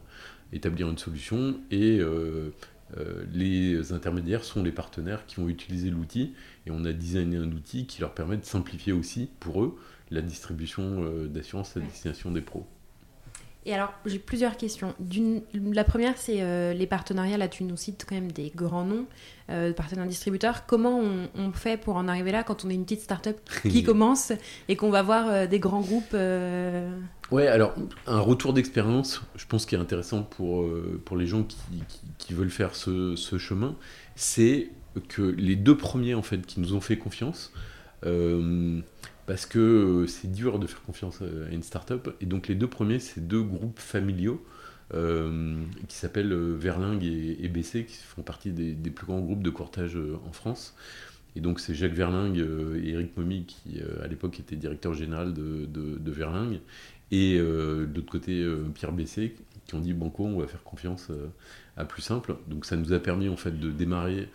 établir 0.55 0.89
une 0.89 0.97
solution 0.97 1.61
et 1.71 1.99
euh, 2.01 2.55
euh, 2.99 3.25
les 3.33 3.93
intermédiaires 3.93 4.45
sont 4.45 4.63
les 4.63 4.73
partenaires 4.73 5.27
qui 5.27 5.37
vont 5.37 5.49
utiliser 5.49 5.91
l'outil 5.91 6.35
et 6.67 6.71
on 6.71 6.85
a 6.85 6.93
designé 6.93 7.37
un 7.37 7.51
outil 7.53 7.87
qui 7.87 8.01
leur 8.01 8.15
permet 8.15 8.37
de 8.37 8.45
simplifier 8.45 8.93
aussi 8.93 9.31
pour 9.41 9.63
eux 9.63 9.79
la 10.11 10.23
distribution 10.23 11.05
euh, 11.05 11.29
d'assurance 11.29 11.77
à 11.77 11.81
destination 11.81 12.33
des 12.33 12.41
pros. 12.41 12.67
Et 13.67 13.75
alors, 13.75 13.93
j'ai 14.07 14.19
plusieurs 14.19 14.57
questions. 14.57 14.95
La 15.53 15.85
première, 15.85 16.17
c'est 16.17 16.41
euh, 16.41 16.73
les 16.73 16.87
partenariats. 16.87 17.37
Là, 17.37 17.49
tu 17.49 17.65
nous 17.65 17.77
cites 17.77 18.07
quand 18.09 18.15
même 18.15 18.33
des 18.33 18.51
grands 18.55 18.87
noms 18.87 19.05
euh, 19.51 19.69
de 19.69 19.73
partenaires 19.75 20.07
distributeurs. 20.07 20.65
Comment 20.67 20.99
on, 21.35 21.53
fait 21.53 21.77
pour 21.77 21.97
en 21.97 22.09
arriver 22.09 22.33
là 22.33 22.43
quand 22.43 22.65
on 22.65 22.71
est 22.71 22.75
une 22.75 22.85
petite 22.85 23.03
start-up 23.03 23.39
qui 23.63 23.83
commence 23.85 24.33
et 24.69 24.77
qu'on 24.77 24.89
va 24.89 25.03
voir 25.03 25.29
euh, 25.29 25.47
des 25.47 25.59
grands 25.59 25.83
groupes 25.83 26.17
Ouais, 27.31 27.47
alors, 27.47 27.75
un 28.07 28.19
retour 28.19 28.55
d'expérience, 28.55 29.23
je 29.37 29.47
pense 29.47 29.67
qui 29.67 29.77
est 29.77 29.79
intéressant 29.79 30.23
pour, 30.23 30.67
pour 31.05 31.17
les 31.17 31.27
gens 31.27 31.45
qui, 31.45 31.59
qui, 32.19 32.35
veulent 32.35 32.51
faire 32.51 32.75
ce, 32.75 33.15
ce 33.15 33.39
chemin, 33.39 33.77
c'est 34.17 34.71
que 35.09 35.23
les 35.23 35.55
deux 35.55 35.77
premiers, 35.77 36.15
en 36.15 36.23
fait, 36.23 36.45
qui 36.45 36.59
nous 36.59 36.75
ont 36.75 36.81
fait 36.81 36.97
confiance, 36.97 37.53
parce 39.31 39.47
que 39.47 40.07
c'est 40.09 40.33
dur 40.33 40.59
de 40.59 40.67
faire 40.67 40.83
confiance 40.83 41.23
à 41.23 41.55
une 41.55 41.63
start-up. 41.63 42.17
Et 42.21 42.27
donc 42.27 42.49
les 42.49 42.57
deux 42.57 42.67
premiers, 42.67 42.99
c'est 42.99 43.29
deux 43.29 43.45
groupes 43.45 43.79
familiaux 43.79 44.45
qui 44.91 45.97
s'appellent 45.97 46.35
Verlingue 46.35 47.05
et, 47.05 47.47
BC, 47.47 47.85
qui 47.85 47.97
font 47.97 48.23
partie 48.23 48.51
des, 48.51 48.91
plus 48.91 49.07
grands 49.07 49.21
groupes 49.21 49.45
de 49.45 49.51
courtage 49.51 49.97
en 50.27 50.33
France. 50.33 50.75
Et 51.37 51.41
donc 51.41 51.61
c'est 51.61 51.77
Jacques 51.77 51.93
Verlingue 51.93 52.45
et 52.83 52.89
Eric 52.89 53.17
Momy 53.17 53.45
qui 53.45 53.81
à 54.03 54.09
l'époque 54.09 54.41
était 54.41 54.57
directeur 54.57 54.95
général 54.95 55.33
de, 55.33 56.11
Verlingue 56.11 56.59
et 57.13 57.39
de 57.39 57.89
l'autre 57.95 58.11
côté 58.11 58.45
Pierre 58.75 58.91
Bessé 58.91 59.37
qui 59.65 59.77
ont 59.77 59.81
dit 59.81 59.93
Banco 59.93 60.25
on 60.25 60.41
va 60.41 60.49
faire 60.49 60.65
confiance 60.65 61.09
à 61.77 61.85
plus 61.85 62.03
simple. 62.03 62.35
Donc 62.49 62.65
ça 62.65 62.75
nous 62.75 62.93
a 62.93 62.99
permis 62.99 63.29
en 63.29 63.37
fait 63.37 63.61
de 63.61 63.71
démarrer, 63.71 64.29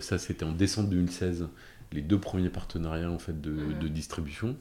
ça 0.00 0.16
c'était 0.16 0.46
en 0.46 0.52
décembre 0.52 0.88
2016, 0.88 1.48
les 1.92 2.02
deux 2.02 2.18
premiers 2.18 2.50
partenariats 2.50 3.10
en 3.10 3.18
fait 3.18 3.40
de, 3.40 3.72
de 3.80 3.88
distribution. 3.88 4.56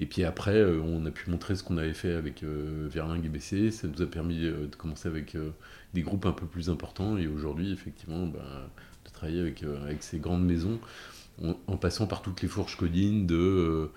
Et 0.00 0.06
puis 0.06 0.24
après, 0.24 0.56
euh, 0.56 0.80
on 0.82 1.04
a 1.04 1.10
pu 1.10 1.30
montrer 1.30 1.54
ce 1.54 1.62
qu'on 1.62 1.76
avait 1.76 1.92
fait 1.92 2.14
avec 2.14 2.42
euh, 2.42 2.88
Verlingue 2.90 3.26
et 3.26 3.28
BC. 3.28 3.70
Ça 3.70 3.86
nous 3.86 4.00
a 4.00 4.06
permis 4.06 4.46
euh, 4.46 4.66
de 4.66 4.74
commencer 4.74 5.08
avec 5.08 5.36
des 5.92 6.00
groupes 6.00 6.24
un 6.24 6.32
peu 6.32 6.46
plus 6.46 6.70
importants. 6.70 7.18
Et 7.18 7.26
aujourd'hui, 7.26 7.70
effectivement, 7.70 8.26
ben, 8.26 8.40
de 9.04 9.10
travailler 9.12 9.40
avec, 9.40 9.62
avec 9.62 10.02
ces 10.02 10.18
grandes 10.18 10.44
maisons, 10.44 10.78
en 11.42 11.76
passant 11.76 12.06
par 12.06 12.22
toutes 12.22 12.40
les 12.42 12.48
fourches 12.48 12.76
codines 12.76 13.26
de, 13.26 13.90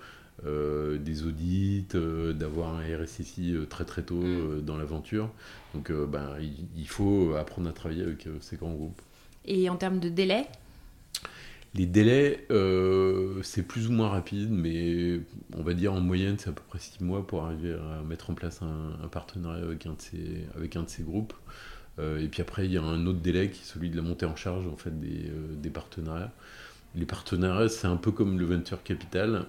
des 0.44 1.22
audits, 1.26 1.86
d'avoir 2.34 2.74
un 2.74 2.82
RSSI 2.82 3.54
très 3.68 3.84
très 3.84 4.02
tôt 4.02 4.16
mm. 4.16 4.62
dans 4.62 4.76
l'aventure. 4.76 5.30
Donc 5.74 5.92
ben, 5.92 6.36
il, 6.76 6.88
faut 6.88 7.34
apprendre 7.34 7.68
à 7.68 7.72
travailler 7.72 8.02
avec 8.02 8.28
ces 8.40 8.56
grands 8.56 8.72
groupes. 8.72 9.00
Et 9.46 9.68
en 9.68 9.76
termes 9.76 10.00
de 10.00 10.08
délai? 10.08 10.46
Les 11.74 11.86
délais, 11.86 12.46
euh, 12.50 13.40
c'est 13.42 13.64
plus 13.64 13.88
ou 13.88 13.92
moins 13.92 14.08
rapide, 14.08 14.50
mais 14.50 15.20
on 15.56 15.62
va 15.62 15.74
dire 15.74 15.92
en 15.92 16.00
moyenne, 16.00 16.36
c'est 16.38 16.50
à 16.50 16.52
peu 16.52 16.62
près 16.68 16.78
6 16.78 17.02
mois 17.02 17.26
pour 17.26 17.44
arriver 17.44 17.74
à 17.74 18.02
mettre 18.04 18.30
en 18.30 18.34
place 18.34 18.60
un, 18.62 19.08
partenariat 19.08 19.64
avec 19.64 19.84
un 19.86 19.94
de 19.94 20.00
ces, 20.00 20.46
avec 20.56 20.76
un 20.76 20.84
de 20.84 20.88
ces 20.88 21.02
groupes. 21.02 21.34
Euh, 21.98 22.20
et 22.20 22.28
puis 22.28 22.42
après, 22.42 22.66
il 22.66 22.72
y 22.72 22.76
a 22.76 22.82
un 22.82 23.06
autre 23.06 23.18
délai 23.18 23.50
qui 23.50 23.62
est 23.62 23.64
celui 23.64 23.90
de 23.90 23.96
la 23.96 24.02
montée 24.02 24.26
en 24.26 24.36
charge 24.36 24.66
en 24.68 24.76
fait, 24.76 24.98
des, 25.00 25.28
euh, 25.28 25.54
des 25.56 25.70
partenariats. 25.70 26.32
Les 26.94 27.06
partenariats, 27.06 27.68
c'est 27.68 27.88
un 27.88 27.96
peu 27.96 28.12
comme 28.12 28.38
le 28.38 28.44
venture 28.44 28.84
capital. 28.84 29.46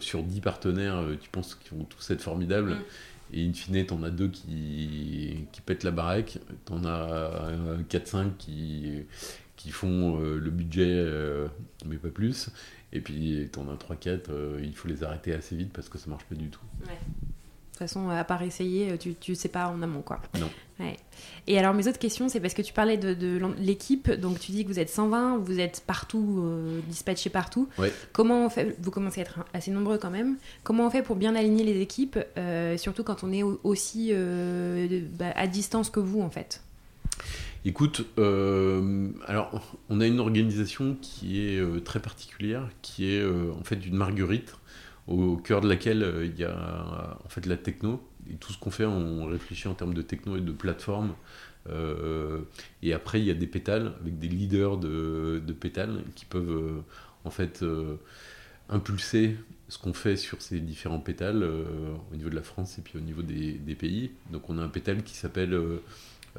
sur 0.00 0.24
10 0.24 0.40
partenaires, 0.40 1.04
tu 1.20 1.30
penses 1.30 1.54
qu'ils 1.54 1.78
vont 1.78 1.84
tous 1.84 2.10
être 2.10 2.22
formidables. 2.22 2.72
Mm. 2.72 2.82
Et 3.34 3.46
in 3.46 3.52
fine, 3.52 3.86
tu 3.86 3.94
en 3.94 4.02
as 4.02 4.10
deux 4.10 4.28
qui, 4.28 5.46
qui 5.52 5.60
pètent 5.60 5.84
la 5.84 5.92
baraque, 5.92 6.38
tu 6.66 6.72
en 6.72 6.84
as 6.84 7.52
4-5 7.88 8.30
qui, 8.36 9.04
qui 9.58 9.70
font 9.70 10.18
euh, 10.22 10.38
le 10.38 10.50
budget, 10.50 10.86
euh, 10.88 11.48
mais 11.84 11.96
pas 11.96 12.08
plus. 12.08 12.48
Et 12.92 13.00
puis, 13.02 13.50
en 13.58 13.68
as 13.68 13.74
3-4, 13.74 14.30
euh, 14.30 14.60
il 14.62 14.74
faut 14.74 14.88
les 14.88 15.04
arrêter 15.04 15.34
assez 15.34 15.56
vite 15.56 15.72
parce 15.74 15.90
que 15.90 15.98
ça 15.98 16.08
marche 16.08 16.24
pas 16.24 16.36
du 16.36 16.48
tout. 16.48 16.62
Ouais. 16.82 16.94
De 16.94 17.72
toute 17.72 17.90
façon, 17.90 18.08
à 18.08 18.24
part 18.24 18.42
essayer, 18.42 18.96
tu, 18.98 19.14
tu 19.14 19.34
sais 19.34 19.48
pas 19.48 19.68
en 19.68 19.82
amont, 19.82 20.02
quoi. 20.02 20.20
Non. 20.40 20.48
Ouais. 20.80 20.96
Et 21.46 21.58
alors, 21.58 21.74
mes 21.74 21.86
autres 21.86 21.98
questions, 21.98 22.28
c'est 22.28 22.40
parce 22.40 22.54
que 22.54 22.62
tu 22.62 22.72
parlais 22.72 22.96
de, 22.96 23.14
de 23.14 23.40
l'équipe, 23.58 24.10
donc 24.10 24.40
tu 24.40 24.52
dis 24.52 24.64
que 24.64 24.68
vous 24.68 24.78
êtes 24.78 24.90
120, 24.90 25.38
vous 25.38 25.60
êtes 25.60 25.82
partout, 25.86 26.44
dispatchés 26.88 27.30
partout. 27.30 27.68
Ouais. 27.78 27.92
Comment 28.12 28.46
on 28.46 28.50
fait, 28.50 28.76
vous 28.80 28.90
commencez 28.90 29.20
à 29.20 29.22
être 29.22 29.44
assez 29.52 29.70
nombreux 29.70 29.98
quand 29.98 30.10
même, 30.10 30.38
comment 30.64 30.86
on 30.86 30.90
fait 30.90 31.02
pour 31.02 31.14
bien 31.14 31.36
aligner 31.36 31.62
les 31.62 31.80
équipes, 31.80 32.18
surtout 32.76 33.04
quand 33.04 33.22
on 33.22 33.32
est 33.32 33.44
aussi 33.44 34.12
bah, 34.12 35.32
à 35.36 35.46
distance 35.46 35.90
que 35.90 36.00
vous, 36.00 36.20
en 36.20 36.30
fait? 36.30 36.62
Écoute, 37.64 38.06
euh, 38.18 39.10
alors 39.26 39.76
on 39.88 40.00
a 40.00 40.06
une 40.06 40.20
organisation 40.20 40.96
qui 41.02 41.40
est 41.40 41.58
euh, 41.58 41.80
très 41.80 42.00
particulière, 42.00 42.68
qui 42.82 43.10
est 43.10 43.20
euh, 43.20 43.52
en 43.58 43.64
fait 43.64 43.84
une 43.84 43.96
marguerite 43.96 44.56
au, 45.08 45.36
cœur 45.36 45.60
de 45.60 45.68
laquelle 45.68 46.06
il 46.22 46.38
y 46.38 46.44
a 46.44 47.18
en 47.24 47.28
fait 47.28 47.46
la 47.46 47.56
techno 47.56 48.00
et 48.30 48.34
tout 48.34 48.52
ce 48.52 48.58
qu'on 48.58 48.70
fait, 48.70 48.84
on 48.84 49.26
réfléchit 49.26 49.66
en 49.66 49.74
termes 49.74 49.94
de 49.94 50.02
techno 50.02 50.36
et 50.36 50.40
de 50.40 50.52
plateforme. 50.52 51.14
et 52.82 52.92
après, 52.92 53.20
il 53.20 53.26
y 53.26 53.30
a 53.30 53.34
des 53.34 53.46
pétales 53.46 53.94
avec 54.00 54.18
des 54.18 54.28
leaders 54.28 54.76
de, 54.76 55.40
pétales 55.58 56.02
qui 56.14 56.26
peuvent 56.26 56.82
en 57.24 57.30
fait 57.30 57.64
impulser 58.68 59.36
ce 59.68 59.78
qu'on 59.78 59.94
fait 59.94 60.16
sur 60.16 60.42
ces 60.42 60.60
différents 60.60 61.00
pétales 61.00 61.42
au 61.42 62.16
niveau 62.16 62.28
de 62.28 62.34
la 62.34 62.42
France 62.42 62.78
et 62.78 62.82
puis 62.82 62.98
au 62.98 63.02
niveau 63.02 63.22
des, 63.22 63.52
des 63.52 63.74
pays. 63.74 64.10
Donc 64.30 64.50
on 64.50 64.58
a 64.58 64.62
un 64.62 64.68
pétale 64.68 65.02
qui 65.02 65.14
s'appelle 65.14 65.58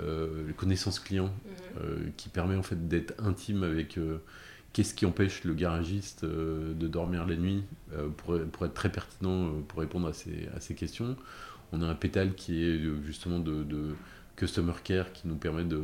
euh, 0.01 0.51
connaissance 0.57 0.99
client, 0.99 1.27
mhm. 1.27 1.81
euh, 1.81 1.97
qui 2.17 2.29
permet 2.29 2.55
en 2.55 2.63
fait 2.63 2.87
d'être 2.87 3.13
intime 3.23 3.63
avec 3.63 3.97
euh, 3.97 4.17
qu'est-ce 4.73 4.93
qui 4.93 5.05
empêche 5.05 5.43
le 5.43 5.53
garagiste 5.53 6.25
de 6.25 6.87
dormir 6.87 7.25
la 7.25 7.35
nuit 7.35 7.63
pour, 8.17 8.39
pour, 8.51 8.65
être 8.65 8.73
très 8.73 8.91
pertinent 8.91 9.51
pour 9.67 9.79
répondre 9.79 10.07
à 10.07 10.13
ces, 10.13 10.47
à 10.55 10.59
ces, 10.59 10.75
questions. 10.75 11.15
On 11.71 11.81
a 11.81 11.87
un 11.87 11.95
pétale 11.95 12.35
qui 12.35 12.63
est 12.63 12.79
justement 13.03 13.39
de, 13.39 13.95
customer 14.35 14.73
care 14.83 15.11
qui 15.11 15.27
nous 15.27 15.35
permet 15.35 15.65
de 15.65 15.81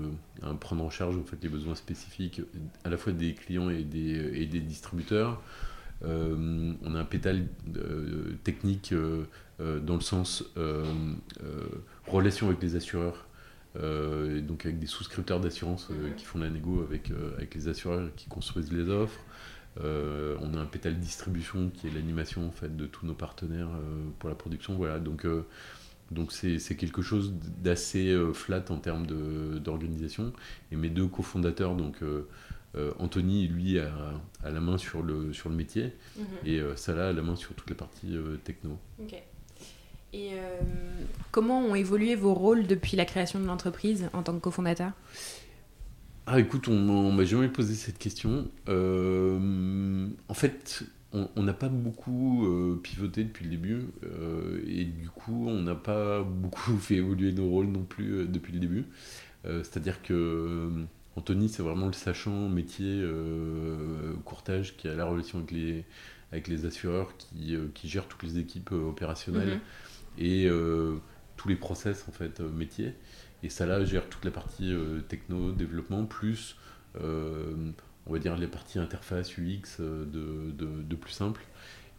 prendre 0.60 0.84
en 0.84 0.90
charge 0.90 1.18
en 1.18 1.24
fait, 1.24 1.38
les 1.42 1.50
besoins 1.50 1.76
spécifiques 1.76 2.42
à 2.84 2.90
la 2.90 2.98
fois 2.98 3.12
des 3.12 3.34
clients 3.34 3.70
et 3.70 3.84
des, 3.84 4.40
et 4.40 4.46
des 4.46 4.60
distributeurs. 4.62 5.42
on 6.04 6.96
a 6.96 7.00
un 7.00 7.06
pétale 7.06 7.48
technique 8.44 8.94
dans 9.60 9.96
le 9.96 10.02
sens 10.02 10.44
relation 12.06 12.48
avec 12.48 12.62
les 12.62 12.76
assureurs 12.76 13.26
euh, 13.78 14.42
donc 14.42 14.66
avec 14.66 14.80
des 14.80 14.88
souscripteurs 14.88 15.40
d'assurance 15.40 15.90
euh, 15.92 16.12
qui 16.12 16.26
font 16.26 16.40
la 16.40 16.50
négo 16.50 16.82
avec, 16.82 17.12
euh, 17.12 17.34
avec 17.36 17.56
les 17.56 17.68
assureurs 17.68 18.10
qui 18.16 18.28
construisent 18.28 18.72
les 18.72 18.90
offres. 18.90 19.20
on 19.82 20.54
a 20.54 20.60
un 20.60 20.66
pétale 20.66 21.00
distribution 21.00 21.70
qui 21.70 21.88
est 21.88 21.92
l'animation 21.92 22.48
en 22.48 22.52
fait 22.52 22.76
de 22.76 22.86
tous 22.86 23.06
nos 23.06 23.14
partenaires 23.14 23.70
pour 24.20 24.30
la 24.30 24.36
production. 24.36 24.76
Voilà, 24.76 25.00
donc 25.00 25.28
donc 26.12 26.32
c'est 26.32 26.78
quelque 26.78 27.02
chose 27.02 27.34
d'assez 27.62 28.16
flat 28.34 28.64
en 28.70 28.78
termes 28.78 29.06
d'organisation. 29.60 30.32
Et 30.72 30.78
mes 30.78 30.90
deux 30.90 31.08
cofondateurs, 31.08 31.76
donc 31.76 31.98
Anthony, 33.00 33.48
lui, 33.50 33.80
a, 33.80 33.92
a, 34.44 34.50
la 34.50 34.62
main 34.62 34.78
sur 34.78 35.02
le, 35.02 35.34
sur 35.34 35.50
le 35.50 35.56
métier 35.56 35.94
mhm. 36.18 36.26
et 36.46 36.62
Salah 36.78 37.10
a 37.10 37.14
la 37.14 37.22
main 37.22 37.36
sur 37.36 37.54
toute 37.54 37.70
la 37.70 37.76
partie 37.76 38.18
techno. 38.46 38.80
Et 40.16 40.30
euh, 40.32 40.62
comment 41.32 41.60
ont 41.60 41.76
évolué 41.76 42.16
vos 42.16 42.34
rôles 42.34 42.68
depuis 42.68 42.96
la 42.96 43.04
création 43.04 43.38
de 43.38 43.46
l'entreprise 43.46 44.10
en 44.14 44.24
tant 44.24 44.34
que 44.34 44.40
cofondateur? 44.40 44.92
Ah 46.26 46.40
écoute, 46.40 46.70
on, 46.70 47.12
m'a 47.12 47.26
jamais 47.26 47.50
posé 47.50 47.76
cette 47.76 48.00
question. 48.00 48.48
Euh, 48.70 50.08
en 50.30 50.34
fait, 50.34 50.84
on 51.12 51.44
n'a 51.44 51.54
pas 51.54 51.68
beaucoup 51.68 52.46
euh, 52.46 52.80
pivoté 52.82 53.26
depuis 53.26 53.44
le 53.44 53.52
début 53.52 53.88
et 54.68 54.86
du 54.86 55.10
coup, 55.10 55.48
on 55.50 55.62
n'a 55.62 55.76
pas 55.76 56.24
beaucoup 56.24 56.78
fait 56.78 56.96
évoluer 56.96 57.34
nos 57.34 57.50
rôles 57.50 57.68
non 57.68 57.84
plus 57.84 58.26
depuis 58.26 58.54
le 58.54 58.60
début. 58.60 58.86
C'est-à-dire 59.44 60.02
que 60.02 60.72
Anthony, 61.16 61.50
c'est 61.50 61.62
vraiment 61.62 61.86
le 61.88 61.94
sachant 61.94 62.50
métier 62.50 63.06
courtage 64.24 64.76
qui 64.78 64.88
a 64.88 64.96
la 64.96 65.06
relation 65.06 65.40
avec 65.40 65.52
les, 65.52 65.86
avec 66.32 66.48
les 66.48 66.66
assureurs, 66.66 67.16
qui, 67.18 67.56
qui 67.76 67.88
gère 67.88 68.08
toutes 68.08 68.24
les 68.24 68.40
équipes 68.40 68.72
opérationnelles. 68.72 69.58
Mm-hmm 69.58 69.85
et 70.18 70.46
euh, 70.48 70.96
tous 71.38 71.48
les 71.48 71.56
process 71.56 72.06
en 72.08 72.12
fait 72.12 72.40
euh, 72.40 72.50
métiers. 72.50 72.94
Et 73.44 73.50
ça 73.50 73.66
là 73.66 73.84
gère 73.86 74.08
toute 74.10 74.26
la 74.26 74.32
partie 74.32 74.74
euh, 74.74 75.02
techno, 75.02 75.52
développement, 75.52 76.06
plus 76.06 76.56
on 78.08 78.14
va 78.14 78.20
dire 78.20 78.38
les 78.38 78.48
parties 78.48 78.80
interface 78.80 79.38
UX 79.38 79.82
de, 79.82 80.52
de, 80.52 80.96
plus 80.96 81.12
simple. 81.12 81.42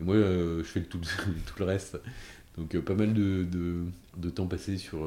Et 0.00 0.04
moi, 0.04 0.14
je 0.14 0.62
fais 0.62 0.80
tout, 0.80 0.98
tout 1.46 1.58
le 1.58 1.64
reste. 1.66 1.98
Donc, 2.56 2.78
pas 2.78 2.94
mal 2.94 3.12
de, 3.12 3.44
de, 4.16 4.30
temps 4.30 4.46
passé 4.46 4.78
sur 4.78 5.06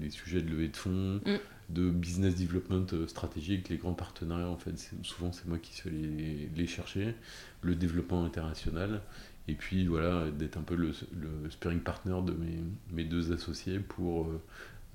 les 0.00 0.10
sujets 0.10 0.40
de 0.40 0.50
levée 0.50 0.68
de 0.68 0.76
fonds, 0.76 1.20
mm. 1.26 1.38
de 1.70 1.90
business 1.90 2.36
development 2.36 2.86
stratégique, 3.08 3.70
les 3.70 3.76
grands 3.76 3.94
partenariats. 3.94 4.48
En 4.48 4.56
fait, 4.56 4.74
souvent, 5.02 5.32
c'est 5.32 5.46
moi 5.46 5.58
qui 5.58 5.74
suis 5.74 5.90
les, 5.90 6.48
les 6.54 6.66
chercher. 6.68 7.16
Le 7.62 7.74
développement 7.74 8.24
international. 8.24 9.00
Et 9.46 9.54
puis 9.54 9.86
voilà, 9.86 10.30
d'être 10.30 10.56
un 10.56 10.62
peu 10.62 10.74
le, 10.74 10.92
le 11.14 11.50
sparring 11.50 11.80
partner 11.80 12.16
de 12.24 12.32
mes, 12.32 12.58
mes 12.92 13.04
deux 13.04 13.32
associés 13.32 13.78
pour 13.78 14.26
euh, 14.26 14.40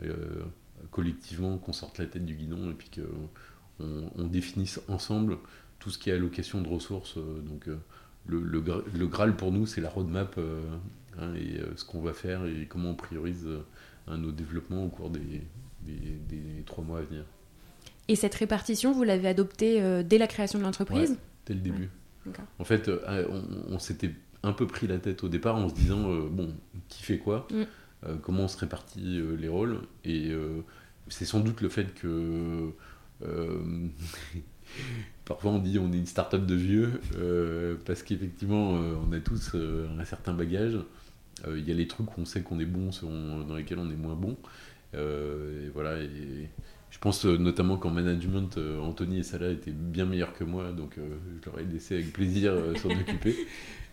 euh, 0.03 0.43
collectivement 0.89 1.57
qu'on 1.57 1.73
sorte 1.73 1.99
la 1.99 2.05
tête 2.07 2.25
du 2.25 2.33
guidon 2.33 2.71
et 2.71 2.73
puis 2.73 2.89
qu'on 2.89 4.11
on 4.17 4.27
définisse 4.27 4.81
ensemble 4.87 5.37
tout 5.77 5.91
ce 5.91 5.99
qui 5.99 6.09
est 6.09 6.13
allocation 6.13 6.61
de 6.61 6.67
ressources. 6.67 7.17
Euh, 7.17 7.41
donc 7.41 7.67
le, 7.67 8.41
le, 8.41 8.63
le, 8.93 9.07
Graal 9.07 9.35
pour 9.35 9.51
nous, 9.51 9.67
c'est 9.67 9.81
la 9.81 9.89
roadmap 9.89 10.39
hein, 11.19 11.33
et 11.35 11.59
ce 11.75 11.85
qu'on 11.85 12.01
va 12.01 12.13
faire 12.13 12.45
et 12.45 12.65
comment 12.67 12.91
on 12.91 12.95
priorise 12.95 13.47
nos 14.07 14.31
développements 14.31 14.85
au 14.85 14.89
cours 14.89 15.11
des, 15.11 15.43
des, 15.81 15.93
des, 16.27 16.63
trois 16.65 16.83
mois 16.83 16.99
à 16.99 17.01
venir. 17.03 17.23
Et 18.07 18.15
cette 18.15 18.35
répartition, 18.35 18.91
vous 18.91 19.03
l'avez 19.03 19.27
adoptée 19.27 20.03
dès 20.03 20.17
la 20.17 20.27
création 20.27 20.59
de 20.59 20.63
l'entreprise? 20.63 21.17
Dès 21.45 21.53
le 21.53 21.59
début. 21.61 21.89
En 22.59 22.63
fait, 22.65 22.89
on, 23.07 23.43
on 23.69 23.79
s'était 23.79 24.13
un 24.43 24.53
peu 24.53 24.67
pris 24.67 24.87
la 24.87 24.97
tête 24.97 25.23
au 25.23 25.29
départ 25.29 25.55
en 25.55 25.69
se 25.69 25.75
disant 25.75 26.11
euh, 26.11 26.27
bon, 26.29 26.53
qui 26.87 27.03
fait 27.03 27.17
quoi 27.17 27.47
mm. 27.51 27.63
euh, 28.05 28.15
Comment 28.21 28.43
on 28.43 28.47
se 28.47 28.57
répartit 28.57 29.19
euh, 29.19 29.35
les 29.35 29.47
rôles 29.47 29.81
Et 30.05 30.31
c'est 31.07 31.25
sans 31.25 31.39
doute 31.39 31.61
le 31.61 31.69
fait 31.69 31.93
que 31.93 32.71
Parfois 35.25 35.51
on 35.51 35.59
dit 35.59 35.79
on 35.79 35.91
est 35.91 35.97
une 35.97 36.05
start-up 36.05 36.45
de 36.45 36.55
vieux, 36.55 37.01
parce 37.85 38.03
qu'effectivement 38.03 38.71
on 38.71 39.11
a 39.11 39.19
tous 39.19 39.55
un 39.55 40.05
certain 40.05 40.33
bagage. 40.33 40.77
Il 41.47 41.67
y 41.67 41.71
a 41.71 41.73
les 41.73 41.87
trucs 41.87 42.17
où 42.17 42.21
on 42.21 42.25
sait 42.25 42.41
qu'on 42.41 42.59
est 42.59 42.65
bon, 42.65 42.91
dans 43.47 43.55
lesquels 43.55 43.79
on 43.79 43.89
est 43.89 43.95
moins 43.95 44.15
bon. 44.15 44.37
et 44.93 45.69
voilà, 45.73 45.99
et 45.99 46.49
je 46.91 46.97
pense 46.99 47.25
notamment 47.25 47.77
qu'en 47.77 47.89
management, 47.89 48.57
Anthony 48.81 49.19
et 49.19 49.23
Salah 49.23 49.49
étaient 49.49 49.71
bien 49.71 50.05
meilleurs 50.05 50.33
que 50.33 50.43
moi, 50.43 50.71
donc 50.71 50.95
je 50.97 51.45
leur 51.49 51.59
ai 51.59 51.65
laissé 51.65 51.95
avec 51.95 52.13
plaisir 52.13 52.53
s'en 52.77 52.89
occuper. 52.89 53.35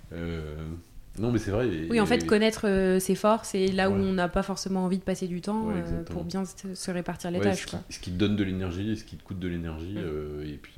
Non, 1.19 1.33
mais 1.33 1.39
c'est 1.39 1.51
vrai. 1.51 1.69
oui, 1.91 2.01
en 2.01 2.07
fait, 2.07 2.27
connaître 2.27 2.67
euh, 2.67 2.99
ses 2.99 3.15
forces 3.15 3.55
et 3.55 3.69
là 3.69 3.91
où 3.91 3.95
on 3.95 4.13
n'a 4.13 4.29
pas 4.29 4.43
forcément 4.43 4.85
envie 4.85 4.99
de 4.99 5.03
passer 5.03 5.27
du 5.27 5.41
temps 5.41 5.71
euh, 5.71 6.03
pour 6.05 6.25
bien 6.25 6.45
se, 6.45 6.91
répartir 6.91 7.31
les 7.31 7.41
tâches. 7.41 7.67
Ce 7.91 7.99
qui, 7.99 8.11
te 8.11 8.17
donne 8.17 8.37
de 8.37 8.45
l'énergie 8.45 8.93
et 8.93 8.97
ce 8.97 9.05
qui 9.05 9.17
te 9.17 9.23
coûte 9.23 9.39
de 9.39 9.49
l'énergie. 9.49 9.97
Euh, 9.97 10.45
et 10.45 10.57
puis, 10.57 10.75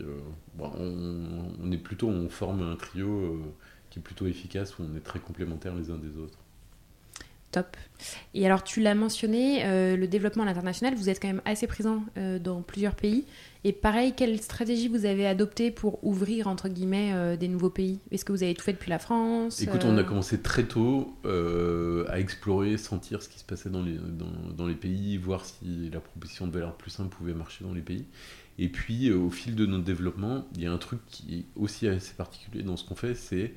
on, 0.59 1.73
est 1.73 1.79
plutôt, 1.79 2.09
on 2.09 2.29
forme 2.29 2.63
un 2.63 2.77
trio 2.77 3.43
qui 3.91 3.99
est 3.99 4.03
plutôt 4.03 4.27
efficace 4.27 4.79
où 4.79 4.83
on 4.83 4.97
est 4.97 5.05
très 5.05 5.19
complémentaires 5.19 5.75
les 5.75 5.91
uns 5.91 5.99
des 5.99 6.17
autres. 6.19 6.39
Top. 7.51 7.77
Et 8.35 8.45
alors, 8.45 8.63
tu 8.63 8.81
l'as 8.81 8.95
mentionné, 8.95 9.65
euh, 9.65 9.97
le 9.97 10.07
développement 10.07 10.43
à 10.43 10.47
l'international, 10.47 10.95
vous 10.95 11.09
êtes 11.09 11.21
quand 11.21 11.29
même 11.29 11.41
assez 11.47 11.67
présent 11.67 12.05
euh, 12.19 12.39
dans 12.39 12.61
plusieurs 12.61 12.95
pays. 12.95 13.25
Et 13.65 13.73
pareil, 13.73 14.13
quelle 14.15 14.39
stratégie 14.41 14.87
vous 14.87 15.07
avez 15.07 15.27
adoptée 15.27 15.71
pour 15.71 16.05
ouvrir, 16.05 16.47
entre 16.47 16.69
guillemets, 16.69 17.13
euh, 17.15 17.37
des 17.37 17.49
nouveaux 17.49 17.71
pays? 17.71 18.01
Est-ce 18.11 18.27
que 18.27 18.33
vous 18.33 18.43
avez 18.43 18.53
tout 18.53 18.63
fait 18.63 18.75
depuis 18.75 18.91
la 18.91 18.99
France? 18.99 19.63
Écoute, 19.63 19.85
on 19.87 19.97
a 19.97 20.05
commencé 20.05 20.43
très 20.43 20.65
tôt 20.65 21.17
à 21.25 22.21
explorer, 22.21 22.77
sentir 22.77 23.23
ce 23.23 23.31
qui 23.31 23.39
se 23.39 23.45
passait 23.45 23.71
dans 23.71 23.83
les, 23.83 23.97
dans, 23.97 24.53
dans, 24.55 24.67
les 24.67 24.75
pays, 24.75 25.17
voir 25.17 25.45
si 25.45 25.91
la 25.91 26.01
proposition 26.01 26.47
de 26.47 26.53
valeur 26.53 26.75
plus 26.75 26.91
simple 26.91 27.09
pouvait 27.09 27.35
marcher 27.35 27.65
dans 27.65 27.73
les 27.73 27.81
pays. 27.81 28.05
Et 28.59 28.69
puis, 28.69 29.11
au 29.11 29.31
fil 29.31 29.55
de 29.55 29.65
notre 29.65 29.85
développement, 29.85 30.45
il 30.55 30.63
y 30.63 30.67
a 30.67 30.73
un 30.73 30.79
truc 30.79 31.01
qui 31.07 31.39
est 31.39 31.45
aussi 31.57 31.89
assez 31.89 32.15
particulier 32.15 32.63
dans 32.63 32.77
ce 32.77 32.85
qu'on 32.85 32.95
fait, 32.97 33.15
c'est 33.15 33.55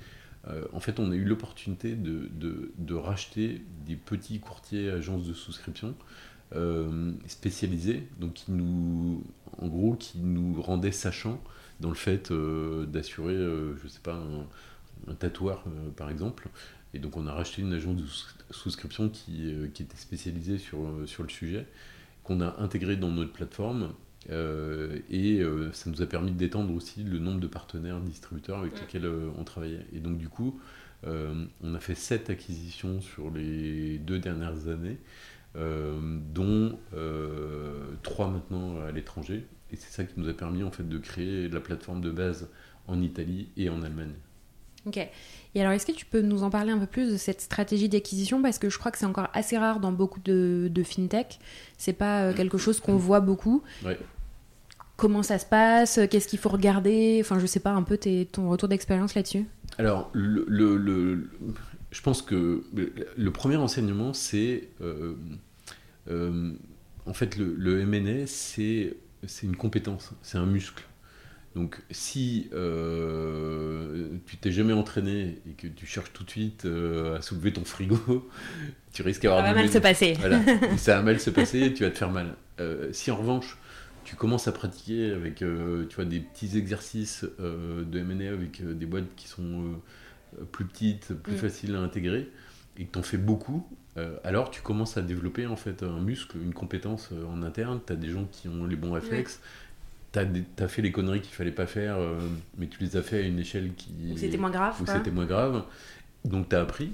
euh, 0.47 0.65
en 0.73 0.79
fait, 0.79 0.99
on 0.99 1.11
a 1.11 1.15
eu 1.15 1.23
l'opportunité 1.23 1.95
de, 1.95 2.93
racheter 2.95 3.61
des 3.85 3.95
petits 3.95 4.39
courtiers 4.39 4.89
agences 4.89 5.25
de 5.27 5.33
souscription 5.33 5.95
euh, 6.55 7.13
spécialisés, 7.27 8.07
donc 8.19 8.33
qui 8.33 8.51
nous, 8.51 9.23
en 9.57 9.67
gros, 9.67 9.95
qui 9.95 10.19
nous 10.19 10.61
rendaient 10.61 10.91
sachants 10.91 11.41
dans 11.79 11.89
le 11.89 11.95
fait 11.95 12.31
euh, 12.31 12.85
d'assurer, 12.85 13.35
je 13.35 13.87
sais 13.87 14.01
pas, 14.01 14.15
un, 15.07 15.13
tatoueur 15.15 15.63
par 15.95 16.09
exemple. 16.09 16.49
Et 16.93 16.99
donc, 16.99 17.17
on 17.17 17.25
a 17.27 17.33
racheté 17.33 17.61
une 17.61 17.73
agence 17.73 17.95
de 17.95 18.05
souscription 18.51 19.09
qui, 19.09 19.49
était 19.49 19.95
spécialisée 19.95 20.57
sur, 20.57 20.77
le 20.79 21.29
sujet, 21.29 21.65
qu'on 22.23 22.41
a 22.41 22.59
intégré 22.59 22.97
dans 22.97 23.09
notre 23.09 23.31
plateforme 23.31 23.93
euh, 24.29 24.99
et 25.09 25.39
euh, 25.39 25.71
ça 25.73 25.89
nous 25.89 26.01
a 26.01 26.05
permis 26.05 26.31
d'étendre 26.31 26.73
aussi 26.73 27.03
le 27.03 27.19
nombre 27.19 27.39
de 27.39 27.47
partenaires 27.47 27.99
distributeurs 27.99 28.59
avec 28.59 28.79
lesquels 28.79 29.05
euh, 29.05 29.29
on 29.37 29.43
travaillait. 29.43 29.85
Et 29.93 29.99
donc 29.99 30.17
du 30.17 30.29
coup, 30.29 30.59
on 31.03 31.73
a 31.73 31.79
fait 31.79 31.95
7 31.95 32.29
acquisitions 32.29 33.01
sur 33.01 33.31
les 33.31 33.97
deux 33.97 34.19
dernières 34.19 34.67
années, 34.67 34.99
dont 35.55 36.77
3 38.03 38.29
maintenant 38.29 38.79
à 38.81 38.91
l'étranger. 38.91 39.47
Et 39.71 39.77
c'est 39.77 39.89
ça 39.89 40.03
qui 40.03 40.19
nous 40.19 40.29
a 40.29 40.33
permis 40.33 40.61
en 40.61 40.69
fait 40.69 40.87
de 40.87 40.97
créer 40.99 41.49
la 41.49 41.59
plateforme 41.59 42.01
de 42.01 42.11
base 42.11 42.49
en 42.85 43.01
Italie 43.01 43.49
et 43.57 43.69
en 43.69 43.81
Allemagne. 43.81 44.13
Ok. 44.85 44.99
Et 45.53 45.61
alors, 45.61 45.73
est-ce 45.73 45.85
que 45.85 45.91
tu 45.91 46.05
peux 46.05 46.21
nous 46.21 46.43
en 46.43 46.49
parler 46.49 46.71
un 46.71 46.77
peu 46.77 46.85
plus 46.85 47.11
de 47.11 47.17
cette 47.17 47.41
stratégie 47.41 47.89
d'acquisition? 47.89 48.41
Parce 48.41 48.57
que 48.57 48.69
je 48.69 48.77
crois 48.77 48.91
que 48.91 48.97
c'est 48.97 49.05
encore 49.05 49.27
assez 49.33 49.57
rare 49.57 49.79
dans 49.79 49.91
beaucoup 49.91 50.21
de, 50.21 50.69
de 50.71 50.83
fintech. 50.83 51.39
C'est 51.77 51.93
pas 51.93 52.21
euh, 52.21 52.33
quelque 52.33 52.57
chose 52.57 52.79
qu'on 52.79 52.95
voit 52.95 53.19
beaucoup. 53.19 53.61
Comment 54.95 55.23
ça 55.23 55.39
se 55.39 55.45
passe? 55.45 55.99
Qu'est-ce 56.09 56.27
qu'il 56.27 56.39
faut 56.39 56.49
regarder? 56.49 57.17
Enfin, 57.21 57.39
je 57.39 57.45
sais 57.45 57.59
pas, 57.59 57.71
un 57.71 57.83
peu 57.83 57.97
ton 58.31 58.49
retour 58.49 58.69
d'expérience 58.69 59.15
là-dessus. 59.15 59.45
Alors, 59.77 60.09
le, 60.13 60.45
le, 60.47 61.29
je 61.91 62.01
pense 62.01 62.21
que 62.21 62.63
le 63.17 63.31
premier 63.31 63.57
enseignement, 63.57 64.13
c'est. 64.13 64.69
Euh, 64.81 65.15
euh, 66.09 66.53
en 67.05 67.13
fait, 67.13 67.37
le, 67.37 67.55
le 67.57 67.85
MNA, 67.85 68.27
c'est 68.27 68.95
une 69.43 69.55
compétence, 69.55 70.11
c'est 70.21 70.37
un 70.37 70.45
muscle. 70.45 70.83
Donc 71.55 71.81
si 71.91 72.49
euh, 72.53 74.09
tu 74.25 74.37
t'es 74.37 74.51
jamais 74.51 74.71
entraîné 74.71 75.39
et 75.49 75.51
que 75.57 75.67
tu 75.67 75.85
cherches 75.85 76.13
tout 76.13 76.23
de 76.23 76.29
suite 76.29 76.63
euh, 76.65 77.17
à 77.17 77.21
soulever 77.21 77.51
ton 77.51 77.65
frigo, 77.65 78.29
tu 78.93 79.01
risques 79.01 79.23
d'avoir... 79.23 79.45
Ça 79.45 79.53
va 79.53 79.59
mal 79.59 79.69
se 79.69 79.77
passer. 79.79 80.17
ça 80.77 80.97
va 80.97 81.01
mal 81.01 81.19
se 81.19 81.29
passer, 81.29 81.73
tu 81.73 81.83
vas 81.83 81.89
te 81.89 81.97
faire 81.97 82.11
mal. 82.11 82.35
Euh, 82.61 82.89
si 82.93 83.11
en 83.11 83.17
revanche, 83.17 83.57
tu 84.05 84.15
commences 84.15 84.47
à 84.47 84.53
pratiquer 84.53 85.11
avec 85.11 85.35
tu 85.35 85.95
vois, 85.95 86.05
des 86.05 86.21
petits 86.21 86.57
exercices 86.57 87.25
de 87.39 87.99
M&A 87.99 88.31
avec 88.31 88.61
des 88.65 88.85
boîtes 88.85 89.13
qui 89.15 89.27
sont 89.27 89.79
plus 90.51 90.65
petites, 90.65 91.13
plus 91.13 91.33
mm. 91.33 91.37
faciles 91.37 91.75
à 91.75 91.79
intégrer, 91.79 92.29
et 92.77 92.85
que 92.85 92.93
tu 92.93 92.99
en 92.99 93.03
fais 93.03 93.17
beaucoup, 93.17 93.67
alors 94.23 94.49
tu 94.49 94.61
commences 94.61 94.97
à 94.97 95.01
développer 95.01 95.45
en 95.45 95.55
fait 95.55 95.83
un 95.83 95.99
muscle, 95.99 96.37
une 96.41 96.53
compétence 96.53 97.11
en 97.29 97.43
interne, 97.43 97.79
tu 97.85 97.93
as 97.93 97.95
des 97.95 98.09
gens 98.09 98.25
qui 98.31 98.47
ont 98.47 98.65
les 98.65 98.75
bons 98.75 98.91
réflexes, 98.91 99.39
t'as 100.11 100.25
as 100.59 100.67
fait 100.67 100.81
les 100.81 100.91
conneries 100.91 101.21
qu'il 101.21 101.33
fallait 101.33 101.51
pas 101.51 101.67
faire, 101.67 101.97
euh, 101.97 102.17
mais 102.57 102.67
tu 102.67 102.81
les 102.83 102.97
as 102.97 103.01
fait 103.01 103.19
à 103.19 103.21
une 103.21 103.39
échelle 103.39 103.73
qui. 103.75 103.91
Où 104.13 104.17
c'était 104.17 104.37
moins 104.37 104.49
grave. 104.49 104.81
Où 104.81 104.85
c'était 104.85 105.11
moins 105.11 105.25
grave. 105.25 105.63
Donc 106.25 106.49
tu 106.49 106.55
as 106.55 106.61
appris. 106.61 106.91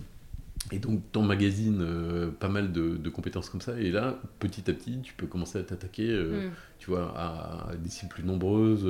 Et 0.71 0.80
donc 0.80 1.01
t'emmagasines 1.12 1.82
euh, 1.82 2.30
pas 2.30 2.49
mal 2.49 2.71
de, 2.71 3.10
compétences 3.10 3.49
comme 3.49 3.62
ça. 3.62 3.80
Et 3.80 3.91
là, 3.91 4.19
petit 4.39 4.69
à 4.69 4.73
petit, 4.73 4.99
tu 5.01 5.13
peux 5.13 5.27
commencer 5.27 5.60
à 5.60 5.63
t'attaquer, 5.63 6.10
euh, 6.10 6.47
mm. 6.47 6.51
tu 6.80 6.89
vois, 6.89 7.13
à, 7.15 7.75
des 7.77 7.89
cibles 7.89 8.12
plus 8.12 8.23
nombreuses. 8.23 8.88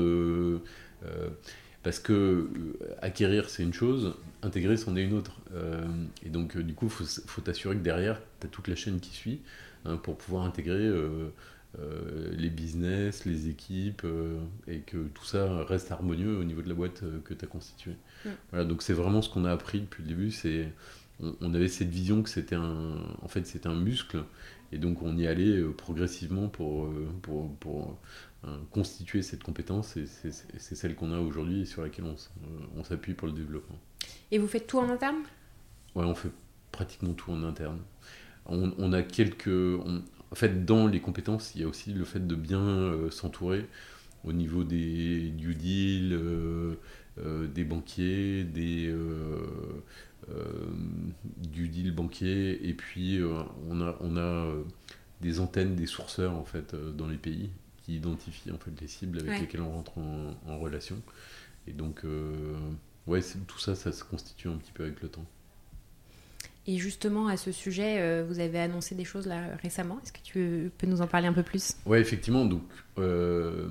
parce 1.83 1.99
que 1.99 2.49
acquérir, 3.01 3.49
c'est 3.49 3.63
une 3.63 3.73
chose, 3.73 4.15
intégrer, 4.43 4.75
c'en 4.75 4.95
est 4.95 5.03
une 5.03 5.13
autre. 5.13 5.39
et 6.25 6.29
donc, 6.29 6.57
du 6.57 6.73
coup, 6.73 6.89
il 6.99 7.05
faut 7.05 7.41
t'assurer 7.41 7.75
que 7.75 7.83
derrière, 7.83 8.19
tu 8.39 8.47
as 8.47 8.49
toute 8.49 8.67
la 8.67 8.75
chaîne 8.75 8.99
qui 8.99 9.11
suit 9.11 9.41
hein, 9.85 9.97
pour 9.97 10.17
pouvoir 10.17 10.43
intégrer 10.45 10.85
euh, 10.85 11.29
les 12.37 12.49
business, 12.49 13.25
les 13.25 13.49
équipes, 13.49 14.03
euh, 14.03 14.39
et 14.67 14.79
que 14.79 14.97
tout 14.97 15.25
ça 15.25 15.63
reste 15.63 15.91
harmonieux 15.91 16.37
au 16.37 16.43
niveau 16.43 16.61
de 16.61 16.69
la 16.69 16.75
boîte 16.75 17.03
euh, 17.03 17.19
que 17.23 17.33
tu 17.33 17.45
as 17.45 17.47
constituée. 17.47 17.95
Voilà, 18.51 18.65
donc 18.65 18.81
c'est 18.81 18.93
vraiment 18.93 19.21
ce 19.21 19.29
qu'on 19.29 19.45
a 19.45 19.51
appris 19.51 19.81
depuis 19.81 20.03
le 20.03 20.09
début, 20.09 20.31
c'est 20.31 20.71
on, 21.19 21.53
avait 21.53 21.67
cette 21.67 21.89
vision 21.89 22.21
que 22.21 22.29
c'était 22.29 22.55
un, 22.55 22.97
en 23.21 23.27
fait, 23.27 23.45
c'était 23.45 23.67
un 23.67 23.75
muscle, 23.75 24.23
et 24.71 24.77
donc 24.77 25.01
on 25.01 25.17
y 25.17 25.27
allait 25.27 25.63
progressivement 25.63 26.47
pour, 26.47 26.93
pour, 27.23 27.55
pour 27.55 27.97
constituer 28.71 29.23
cette 29.23 29.41
compétence, 29.41 29.97
et 29.97 30.05
c'est 30.05 30.75
celle 30.75 30.93
qu'on 30.93 31.11
a 31.11 31.19
aujourd'hui 31.19 31.61
et 31.61 31.65
sur 31.65 31.81
laquelle 31.81 32.05
on, 32.05 32.83
s'appuie 32.83 33.15
pour 33.15 33.27
le 33.27 33.33
développement. 33.33 33.79
Et 34.29 34.37
vous 34.37 34.47
faites 34.47 34.67
tout 34.67 34.77
en 34.77 34.89
interne? 34.89 35.23
Ouais, 35.95 36.05
on 36.05 36.13
fait 36.13 36.29
pratiquement 36.71 37.13
tout 37.13 37.31
en 37.31 37.41
interne. 37.41 37.79
On, 38.45 38.71
on 38.77 38.93
a 38.93 39.01
quelques, 39.01 39.47
en 40.31 40.35
fait, 40.35 40.65
dans 40.65 40.87
les 40.87 40.99
compétences, 40.99 41.53
il 41.55 41.61
y 41.61 41.63
a 41.63 41.67
aussi 41.67 41.93
le 41.93 42.05
fait 42.05 42.25
de 42.25 42.35
bien 42.35 42.61
euh, 42.61 43.09
s'entourer 43.11 43.65
au 44.23 44.33
niveau 44.33 44.63
des 44.63 45.29
due 45.29 45.55
deal, 45.55 46.13
euh, 46.13 46.75
euh, 47.19 47.47
des 47.47 47.63
banquiers, 47.63 48.43
des 48.43 48.93
du 51.37 51.69
deal 51.69 51.93
banquier, 51.93 52.67
et 52.67 52.73
puis 52.73 53.21
on 53.69 53.79
a, 53.79 53.97
on 54.01 54.17
a 54.17 54.53
des 55.21 55.39
antennes, 55.39 55.75
des 55.75 55.85
sourceurs 55.85 56.35
en 56.35 56.43
fait 56.43 56.75
dans 56.75 57.07
les 57.07 57.17
pays 57.17 57.49
qui 57.77 57.95
identifient 57.95 58.51
en 58.51 58.57
fait 58.57 58.71
les 58.81 58.87
cibles 58.87 59.19
avec 59.19 59.39
lesquelles 59.39 59.61
on 59.61 59.71
rentre 59.71 59.97
en, 59.97 60.59
relation. 60.59 61.01
Et 61.67 61.71
donc, 61.71 62.03
ouais, 63.05 63.21
tout 63.47 63.59
ça, 63.59 63.75
ça 63.75 63.93
se 63.93 64.03
constitue 64.03 64.49
un 64.49 64.57
petit 64.57 64.73
peu 64.73 64.83
avec 64.83 65.01
le 65.01 65.07
temps. 65.07 65.25
Et 66.69 66.77
justement, 66.77 67.27
à 67.27 67.37
ce 67.37 67.53
sujet, 67.53 68.01
euh, 68.01 68.25
vous 68.27 68.41
avez 68.41 68.59
annoncé 68.59 68.93
des 68.93 69.05
choses 69.05 69.25
là 69.25 69.55
récemment. 69.61 69.99
Est-ce 70.03 70.11
que 70.11 70.19
tu 70.21 70.69
peux 70.77 70.85
nous 70.85 71.01
en 71.01 71.07
parler 71.07 71.27
un 71.27 71.33
peu 71.33 71.43
plus? 71.43 71.75
Oui, 71.85 71.97
effectivement. 71.97 72.43
Donc, 72.43 72.63
euh, 72.97 73.69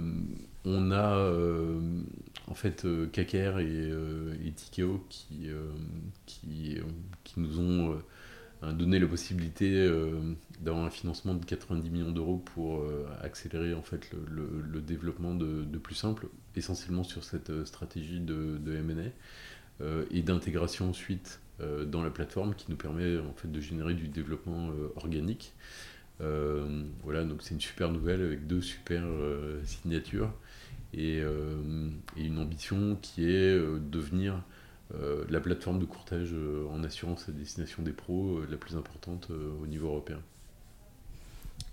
on 0.64 0.90
a 0.90 1.18
euh, 1.18 1.78
en 2.46 2.54
fait 2.54 2.86
KKR 3.12 3.58
et, 3.58 4.52
Tikeo 4.54 5.04
qui, 5.10 5.50
qui, 6.24 6.80
nous 7.36 7.60
ont 7.60 8.00
donné 8.72 8.98
la 8.98 9.06
possibilité 9.06 9.86
d'avoir 10.60 10.86
un 10.86 10.90
financement 10.90 11.34
de 11.34 11.44
90 11.44 11.90
millions 11.90 12.12
d'euros 12.12 12.38
pour 12.38 12.82
accélérer 13.20 13.74
en 13.74 13.82
fait 13.82 14.10
le, 14.26 14.48
le, 14.66 14.80
développement 14.80 15.34
de, 15.34 15.78
plus 15.78 15.94
simple, 15.94 16.28
essentiellement 16.56 17.04
sur 17.04 17.24
cette 17.24 17.66
stratégie 17.66 18.20
de, 18.20 18.56
de 18.58 18.76
M&A 18.76 19.84
et 20.10 20.22
d'intégration 20.22 20.88
ensuite 20.88 21.40
dans 21.60 22.02
la 22.02 22.10
plateforme 22.10 22.54
qui 22.54 22.66
nous 22.68 22.76
permet 22.76 23.18
en 23.18 23.32
fait 23.34 23.50
de 23.50 23.60
générer 23.60 23.94
du 23.94 24.08
développement 24.08 24.68
euh, 24.68 24.92
organique. 24.96 25.54
Euh, 26.20 26.84
voilà, 27.02 27.24
donc 27.24 27.42
c'est 27.42 27.54
une 27.54 27.60
super 27.60 27.90
nouvelle 27.90 28.22
avec 28.22 28.46
deux 28.46 28.60
super 28.60 29.04
signatures 29.64 30.32
et, 30.94 31.20
une 32.16 32.38
ambition 32.38 32.96
qui 33.02 33.28
est 33.28 33.54
de 33.54 33.78
devenir 33.78 34.42
la 35.28 35.40
plateforme 35.40 35.78
de 35.78 35.84
courtage 35.84 36.34
en 36.70 36.82
assurance 36.84 37.28
à 37.28 37.32
destination 37.32 37.82
des 37.82 37.92
pros 37.92 38.40
la 38.50 38.56
plus 38.56 38.76
importante 38.76 39.30
au 39.30 39.66
niveau 39.66 39.88
européen. 39.88 40.20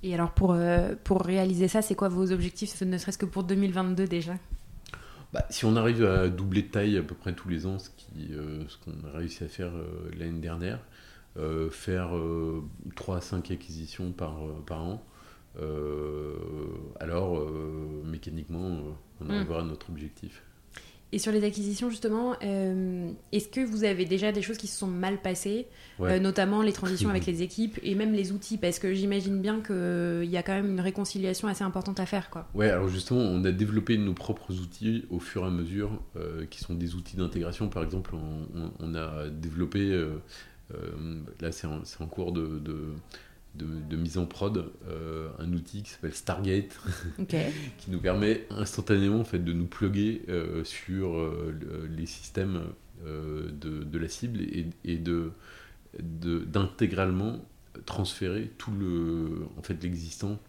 Et 0.01 0.13
alors 0.13 0.31
pour, 0.31 0.57
pour 1.05 1.21
réaliser 1.21 1.69
ça, 1.69 1.81
c'est 1.81 1.95
quoi 1.95 2.09
vos 2.09 2.33
objectifs, 2.33 2.81
ne 2.81 2.97
serait-ce 2.97 3.17
que 3.17 3.25
pour 3.25 3.43
2022 3.43 4.07
déjà? 4.07 4.33
Bah, 5.33 5.45
Si 5.49 5.65
on 5.65 5.75
arrive 5.75 6.05
à 6.05 6.29
doubler 6.29 6.61
de 6.61 6.67
taille 6.67 6.97
à 6.97 7.03
peu 7.03 7.15
près 7.15 7.33
tous 7.33 7.49
les 7.49 7.65
ans, 7.65 7.77
ce 7.79 7.89
qu'on 7.89 9.07
a 9.07 9.17
réussi 9.17 9.43
à 9.43 9.47
faire 9.47 9.71
l'année 10.17 10.39
dernière, 10.39 10.79
faire 11.71 12.11
3 12.95 13.17
à 13.17 13.21
5 13.21 13.51
acquisitions 13.51 14.11
par, 14.11 14.37
par 14.65 14.83
an, 14.83 15.05
alors 16.99 17.45
mécaniquement, 18.05 18.95
on 19.19 19.25
hmm. 19.25 19.31
arrivera 19.31 19.61
à 19.61 19.63
notre 19.63 19.89
objectif. 19.89 20.43
Et 21.13 21.19
sur 21.19 21.31
les 21.31 21.43
acquisitions, 21.43 21.91
justement, 21.91 22.35
euh, 22.41 23.11
est-ce 23.31 23.47
que 23.47 23.61
vous 23.61 23.83
avez 23.83 24.05
déjà 24.05 24.31
des 24.31 24.41
choses 24.41 24.57
qui 24.57 24.65
se 24.65 24.75
sont 24.75 24.87
mal 24.87 25.21
passées, 25.21 25.67
euh, 25.99 26.17
notamment 26.19 26.63
les 26.63 26.73
transitions 26.73 27.11
avec 27.11 27.27
les 27.27 27.43
équipes 27.43 27.79
et 27.83 27.93
même 27.93 28.13
les 28.13 28.31
outils? 28.31 28.57
Parce 28.57 28.79
que 28.79 28.95
j'imagine 28.95 29.39
bien 29.39 29.61
qu'il 29.61 30.27
y 30.27 30.37
a 30.37 30.41
quand 30.41 30.53
même 30.53 30.71
une 30.71 30.81
réconciliation 30.81 31.47
assez 31.47 31.63
importante 31.63 31.99
à 31.99 32.07
faire. 32.07 32.31
Quoi. 32.31 32.49
Ouais, 32.55 32.71
alors 32.71 32.87
justement, 32.87 33.19
on 33.19 33.45
a 33.45 33.51
développé 33.51 33.95
nos 33.99 34.15
propres 34.15 34.59
outils 34.59 35.05
au 35.11 35.19
fur 35.19 35.43
et 35.43 35.47
à 35.47 35.51
mesure, 35.51 36.01
euh, 36.15 36.47
qui 36.47 36.61
sont 36.61 36.73
des 36.73 36.95
outils 36.95 37.15
d'intégration. 37.15 37.69
Par 37.69 37.83
exemple, 37.83 38.15
on, 38.79 38.95
a 38.95 39.29
développé, 39.29 39.95
là 41.41 41.51
c'est 41.51 41.67
en, 41.67 42.07
cours 42.07 42.31
de 42.31 42.57
de, 42.57 42.87
mise 44.03 44.17
en 44.17 44.25
prod 44.25 44.71
euh, 44.87 45.29
un 45.39 45.51
outil 45.53 45.83
qui 45.83 45.91
s'appelle 45.91 46.13
Stargate, 46.13 46.79
qui 47.77 47.91
nous 47.91 47.99
permet 47.99 48.45
instantanément 48.49 49.19
en 49.19 49.23
fait, 49.23 49.39
de 49.39 49.53
nous 49.53 49.65
plugger 49.65 50.23
euh, 50.29 50.63
sur 50.63 51.15
euh, 51.15 51.53
les 51.95 52.05
systèmes 52.05 52.63
de, 53.05 53.97
la 53.97 54.07
cible 54.07 54.39
et, 54.41 54.97
de 54.97 55.31
d'intégralement 55.99 57.43
transférer 57.85 58.51
tout 58.57 58.71
le 58.71 59.45
en 59.57 59.61
fait 59.61 59.81
l'existant 59.83 60.39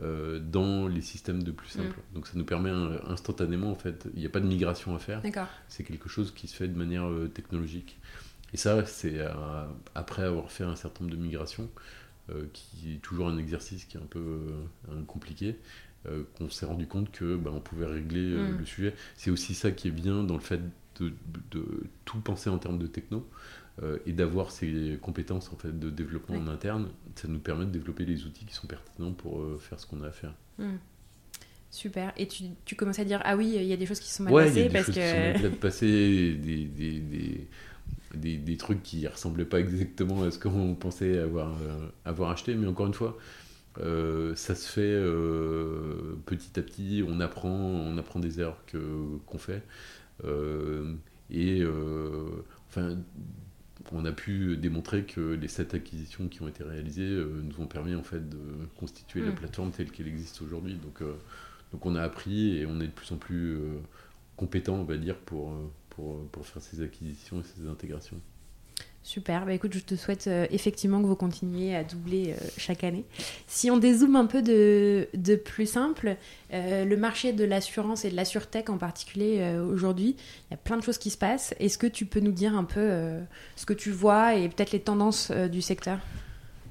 dans 0.00 0.86
les 0.86 1.00
systèmes 1.00 1.42
de 1.42 1.50
plus 1.50 1.68
simple. 1.68 1.96
Mm. 1.96 2.14
Donc 2.14 2.26
ça 2.26 2.34
nous 2.34 2.44
permet 2.44 2.70
instantanément, 3.06 3.70
en 3.70 3.76
fait, 3.76 4.06
il 4.14 4.20
n'y 4.20 4.26
a 4.26 4.28
pas 4.28 4.40
de 4.40 4.46
migration 4.46 4.94
à 4.94 4.98
faire. 4.98 5.22
C'est 5.68 5.84
quelque 5.84 6.08
chose 6.08 6.32
qui 6.32 6.46
se 6.46 6.56
fait 6.56 6.68
de 6.68 6.76
manière 6.76 7.08
technologique. 7.32 7.98
Et 8.52 8.56
ça, 8.58 8.84
c'est 8.84 9.18
après 9.94 10.24
avoir 10.24 10.50
fait 10.50 10.64
un 10.64 10.76
certain 10.76 11.04
nombre 11.04 11.16
de 11.16 11.22
migrations, 11.22 11.70
qui 12.52 12.94
est 12.94 12.98
toujours 12.98 13.28
un 13.28 13.38
exercice 13.38 13.84
qui 13.84 13.96
est 13.96 14.00
un 14.00 14.06
peu 14.06 14.40
euh, 14.88 15.02
compliqué, 15.06 15.56
euh, 16.06 16.24
qu'on 16.36 16.48
s'est 16.48 16.66
rendu 16.66 16.86
compte 16.86 17.10
que 17.10 17.36
bah, 17.36 17.50
on 17.52 17.60
pouvait 17.60 17.86
régler 17.86 18.34
mm. 18.34 18.58
le 18.58 18.64
sujet. 18.64 18.94
C'est 19.16 19.30
aussi 19.30 19.54
ça 19.54 19.70
qui 19.70 19.88
est 19.88 19.92
bien 19.92 20.24
dans 20.24 20.34
le 20.34 20.40
fait 20.40 20.60
de, 21.00 21.12
tout 22.04 22.20
penser 22.20 22.48
en 22.50 22.58
termes 22.58 22.78
de 22.78 22.86
techno. 22.86 23.28
et 24.06 24.12
d'avoir 24.12 24.52
ces 24.52 24.98
compétences 25.02 25.52
en 25.52 25.56
fait 25.56 25.76
de 25.76 25.90
développement 25.90 26.36
en 26.36 26.46
interne, 26.46 26.88
ça 27.16 27.26
nous 27.26 27.40
permet 27.40 27.64
de 27.64 27.70
développer 27.70 28.04
les 28.04 28.24
outils 28.24 28.46
qui 28.46 28.54
sont 28.54 28.68
pertinents 28.68 29.12
pour 29.12 29.44
faire 29.60 29.80
ce 29.80 29.86
qu'on 29.86 30.02
a 30.02 30.08
à 30.08 30.12
faire. 30.12 30.34
Mm. 30.58 30.76
Super. 31.74 32.12
Et 32.16 32.28
tu, 32.28 32.44
tu, 32.64 32.76
commences 32.76 33.00
à 33.00 33.04
dire 33.04 33.20
ah 33.24 33.36
oui, 33.36 33.52
il 33.56 33.64
y 33.64 33.72
a 33.72 33.76
des 33.76 33.84
choses 33.84 33.98
qui 33.98 34.08
sont 34.12 34.22
mal 34.22 34.32
ouais, 34.32 34.44
passées 34.44 34.60
y 34.60 34.62
a 34.62 34.68
des 34.68 34.72
parce 34.72 34.86
choses 34.86 34.94
que 34.94 35.32
qui 35.32 35.38
sont 35.38 35.48
mal 35.48 35.58
passées, 35.58 36.34
des, 36.34 36.64
des, 36.66 37.00
des, 37.00 37.48
des, 38.16 38.36
des, 38.36 38.56
trucs 38.56 38.82
qui 38.82 39.06
ressemblaient 39.06 39.44
pas 39.44 39.60
exactement 39.60 40.22
à 40.22 40.30
ce 40.30 40.38
qu'on 40.38 40.74
pensait 40.74 41.18
avoir, 41.18 41.52
euh, 41.62 41.88
avoir 42.04 42.30
acheté. 42.30 42.54
Mais 42.54 42.66
encore 42.66 42.86
une 42.86 42.94
fois, 42.94 43.18
euh, 43.80 44.34
ça 44.34 44.54
se 44.54 44.68
fait 44.70 44.82
euh, 44.82 46.16
petit 46.26 46.58
à 46.58 46.62
petit. 46.62 47.04
On 47.06 47.20
apprend, 47.20 47.50
on 47.50 47.96
apprend 47.98 48.20
des 48.20 48.40
erreurs 48.40 48.62
qu'on 49.26 49.38
fait. 49.38 49.62
et 51.30 51.64
enfin, 52.68 52.96
on 53.92 54.04
a 54.04 54.12
pu 54.12 54.56
démontrer 54.56 55.04
que 55.04 55.20
les 55.20 55.48
sept 55.48 55.74
acquisitions 55.74 56.28
qui 56.28 56.42
ont 56.42 56.48
été 56.48 56.64
réalisées 56.64 57.22
nous 57.42 57.62
ont 57.62 57.66
permis 57.66 57.94
en 57.94 58.02
fait 58.02 58.28
de 58.28 58.38
constituer 58.78 59.20
la 59.20 59.30
mm. 59.30 59.34
plateforme 59.34 59.70
telle 59.70 59.90
qu'elle 59.90 60.08
existe 60.08 60.40
aujourd'hui. 60.42 60.74
Donc, 60.74 61.02
donc 61.72 61.86
on 61.86 61.94
a 61.96 62.02
appris 62.02 62.56
et 62.58 62.66
on 62.66 62.80
est 62.80 62.86
de 62.86 62.92
plus 62.92 63.12
en 63.12 63.16
plus 63.16 63.58
compétent, 64.36 64.74
on 64.74 64.84
va 64.84 64.96
dire, 64.96 65.16
pour 65.16 65.52
pour, 65.96 66.26
pour 66.28 66.46
faire 66.46 66.62
ces 66.62 66.82
acquisitions 66.82 67.40
et 67.40 67.44
ces 67.44 67.68
intégrations. 67.68 68.20
Super, 69.04 69.44
bah 69.44 69.52
écoute, 69.52 69.74
je 69.74 69.80
te 69.80 69.96
souhaite 69.96 70.28
euh, 70.28 70.46
effectivement 70.50 71.02
que 71.02 71.06
vous 71.06 71.14
continuiez 71.14 71.76
à 71.76 71.84
doubler 71.84 72.30
euh, 72.30 72.46
chaque 72.56 72.84
année. 72.84 73.04
Si 73.46 73.70
on 73.70 73.76
dézoome 73.76 74.16
un 74.16 74.24
peu 74.24 74.40
de, 74.40 75.08
de 75.12 75.36
plus 75.36 75.66
simple, 75.66 76.16
euh, 76.54 76.86
le 76.86 76.96
marché 76.96 77.34
de 77.34 77.44
l'assurance 77.44 78.06
et 78.06 78.10
de 78.10 78.16
la 78.16 78.24
sûreté 78.24 78.64
en 78.68 78.78
particulier 78.78 79.58
aujourd'hui, 79.70 80.16
il 80.48 80.52
y 80.52 80.54
a 80.54 80.56
plein 80.56 80.78
de 80.78 80.82
choses 80.82 80.96
qui 80.96 81.10
se 81.10 81.18
passent. 81.18 81.54
Est-ce 81.60 81.76
que 81.76 81.86
tu 81.86 82.06
peux 82.06 82.20
nous 82.20 82.32
dire 82.32 82.56
un 82.56 82.64
peu 82.64 83.18
ce 83.56 83.66
que 83.66 83.74
tu 83.74 83.90
vois 83.90 84.36
et 84.36 84.48
peut-être 84.48 84.72
les 84.72 84.80
tendances 84.80 85.30
du 85.30 85.60
secteur? 85.60 85.98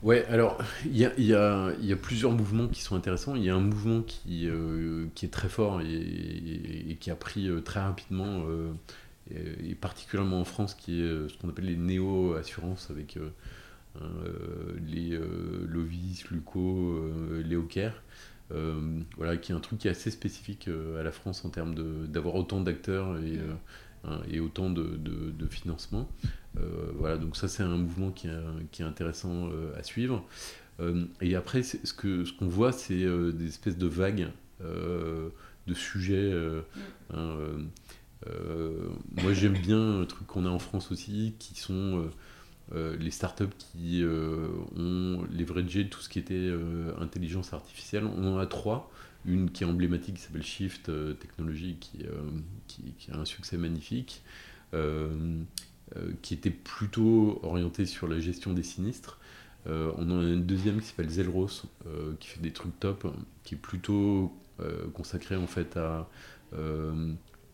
Ouais, 0.01 0.25
alors 0.25 0.57
il 0.85 0.97
y 0.97 1.05
a, 1.05 1.11
y, 1.17 1.33
a, 1.33 1.71
y 1.79 1.93
a, 1.93 1.95
plusieurs 1.95 2.31
mouvements 2.31 2.67
qui 2.67 2.81
sont 2.81 2.95
intéressants. 2.95 3.35
Il 3.35 3.43
y 3.43 3.49
a 3.49 3.55
un 3.55 3.61
mouvement 3.61 4.01
qui, 4.01 4.49
qui 5.13 5.25
est 5.25 5.29
très 5.29 5.49
fort 5.49 5.81
et, 5.81 5.85
et 6.89 6.95
qui 6.99 7.11
a 7.11 7.15
pris 7.15 7.47
très 7.63 7.81
rapidement 7.81 8.43
et, 9.31 9.75
particulièrement 9.75 10.41
en 10.41 10.45
France, 10.45 10.75
qui 10.75 10.99
est 10.99 11.03
euh, 11.03 11.29
ce 11.29 11.37
qu'on 11.37 11.49
appelle 11.49 11.65
les 11.65 11.77
néo-assurances 11.77 12.89
avec 12.89 13.17
euh, 13.17 13.29
euh, 14.01 14.73
les 14.85 15.17
Lovis, 15.67 16.29
Luco, 16.29 16.99
Léo 17.43 17.67
voilà, 19.17 19.37
qui 19.37 19.51
est 19.51 19.55
un 19.55 19.59
truc 19.59 19.79
qui 19.79 19.87
est 19.87 19.91
assez 19.91 20.11
spécifique 20.11 20.69
à 20.99 21.03
la 21.03 21.11
France 21.11 21.45
en 21.45 21.49
termes 21.49 21.75
d'avoir 22.07 22.35
autant 22.35 22.61
d'acteurs 22.61 23.17
et, 23.19 23.39
hein, 24.03 24.21
et, 24.29 24.39
autant 24.39 24.69
de, 24.69 24.97
de, 24.97 25.47
financement. 25.47 26.09
voilà, 26.95 27.17
donc 27.17 27.35
ça 27.35 27.47
c'est 27.47 27.63
un 27.63 27.77
mouvement 27.77 28.11
qui 28.11 28.27
est, 28.27 28.39
qui 28.71 28.81
est 28.81 28.85
intéressant 28.85 29.49
à 29.77 29.83
suivre. 29.83 30.25
et 31.21 31.35
après, 31.35 31.61
ce 31.63 31.93
qu'on 31.93 32.25
ce 32.25 32.33
qu'on 32.33 32.47
voit, 32.47 32.71
c'est 32.71 33.05
des 33.33 33.47
espèces 33.47 33.77
de 33.77 33.87
vagues 33.87 34.29
de 34.59 35.73
sujets. 35.73 36.31
Hein, 37.13 37.37
euh, 37.37 37.57
moi, 39.21 39.33
j'aime 39.33 39.53
bien 39.53 40.01
un 40.01 40.05
truc 40.05 40.27
qu'on 40.27 40.45
a 40.45 40.49
en 40.49 40.59
France 40.59 40.91
aussi, 40.91 41.35
qui 41.39 41.55
sont 41.55 41.73
euh, 41.73 42.09
euh, 42.73 42.97
les 42.97 43.11
startups 43.11 43.45
qui 43.57 44.03
ont 44.05 45.23
leveragé 45.31 45.89
tout 45.89 45.99
ce 45.99 46.09
qui 46.09 46.19
était 46.19 46.51
intelligence 46.99 47.53
artificielle. 47.53 48.05
On 48.05 48.25
en 48.33 48.37
a 48.37 48.45
trois. 48.45 48.91
Une 49.25 49.51
qui 49.51 49.63
est 49.63 49.67
emblématique, 49.67 50.15
qui 50.15 50.21
s'appelle 50.21 50.43
Shift 50.43 50.91
Technology, 51.19 51.77
qui, 51.79 52.05
qui, 52.67 53.11
a 53.11 53.15
un 53.15 53.25
succès 53.25 53.57
magnifique, 53.57 54.21
qui 56.21 56.33
était 56.33 56.49
plutôt 56.49 57.39
orientée 57.43 57.85
sur 57.85 58.07
la 58.07 58.19
gestion 58.19 58.51
des 58.51 58.63
sinistres. 58.63 59.19
on 59.65 60.11
en 60.11 60.19
a 60.19 60.23
une 60.23 60.45
deuxième 60.45 60.81
qui 60.81 60.87
s'appelle 60.87 61.09
Zelros, 61.09 61.63
qui 62.19 62.27
fait 62.27 62.41
des 62.41 62.51
trucs 62.51 62.77
top, 62.81 63.07
qui 63.45 63.55
est 63.55 63.57
plutôt 63.57 64.33
consacré 64.93 65.37
en 65.37 65.47
fait 65.47 65.77
à 65.77 66.09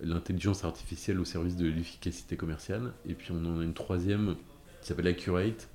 l'intelligence 0.01 0.63
artificielle 0.63 1.19
au 1.19 1.25
service 1.25 1.55
de 1.55 1.67
l'efficacité 1.67 2.37
commerciale. 2.37 2.93
Et 3.05 3.13
puis 3.13 3.31
on 3.31 3.45
en 3.45 3.59
a 3.59 3.63
une 3.63 3.73
troisième 3.73 4.35
qui 4.81 4.87
s'appelle 4.87 5.07
Accurate, 5.07 5.69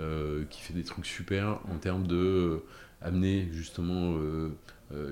euh, 0.00 0.44
qui 0.50 0.60
fait 0.60 0.74
des 0.74 0.82
trucs 0.82 1.06
super 1.06 1.60
en 1.70 1.78
termes 1.78 2.08
de 2.08 2.16
euh, 2.16 2.58
amener 3.00 3.48
justement 3.52 4.16
euh, 4.16 4.50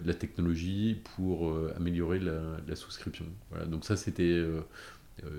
la 0.05 0.13
technologie 0.15 1.01
pour 1.15 1.57
améliorer 1.77 2.19
la, 2.21 2.77
souscription. 2.77 3.27
Voilà, 3.51 3.67
donc 3.67 3.85
ça 3.85 3.97
c'était 3.97 4.45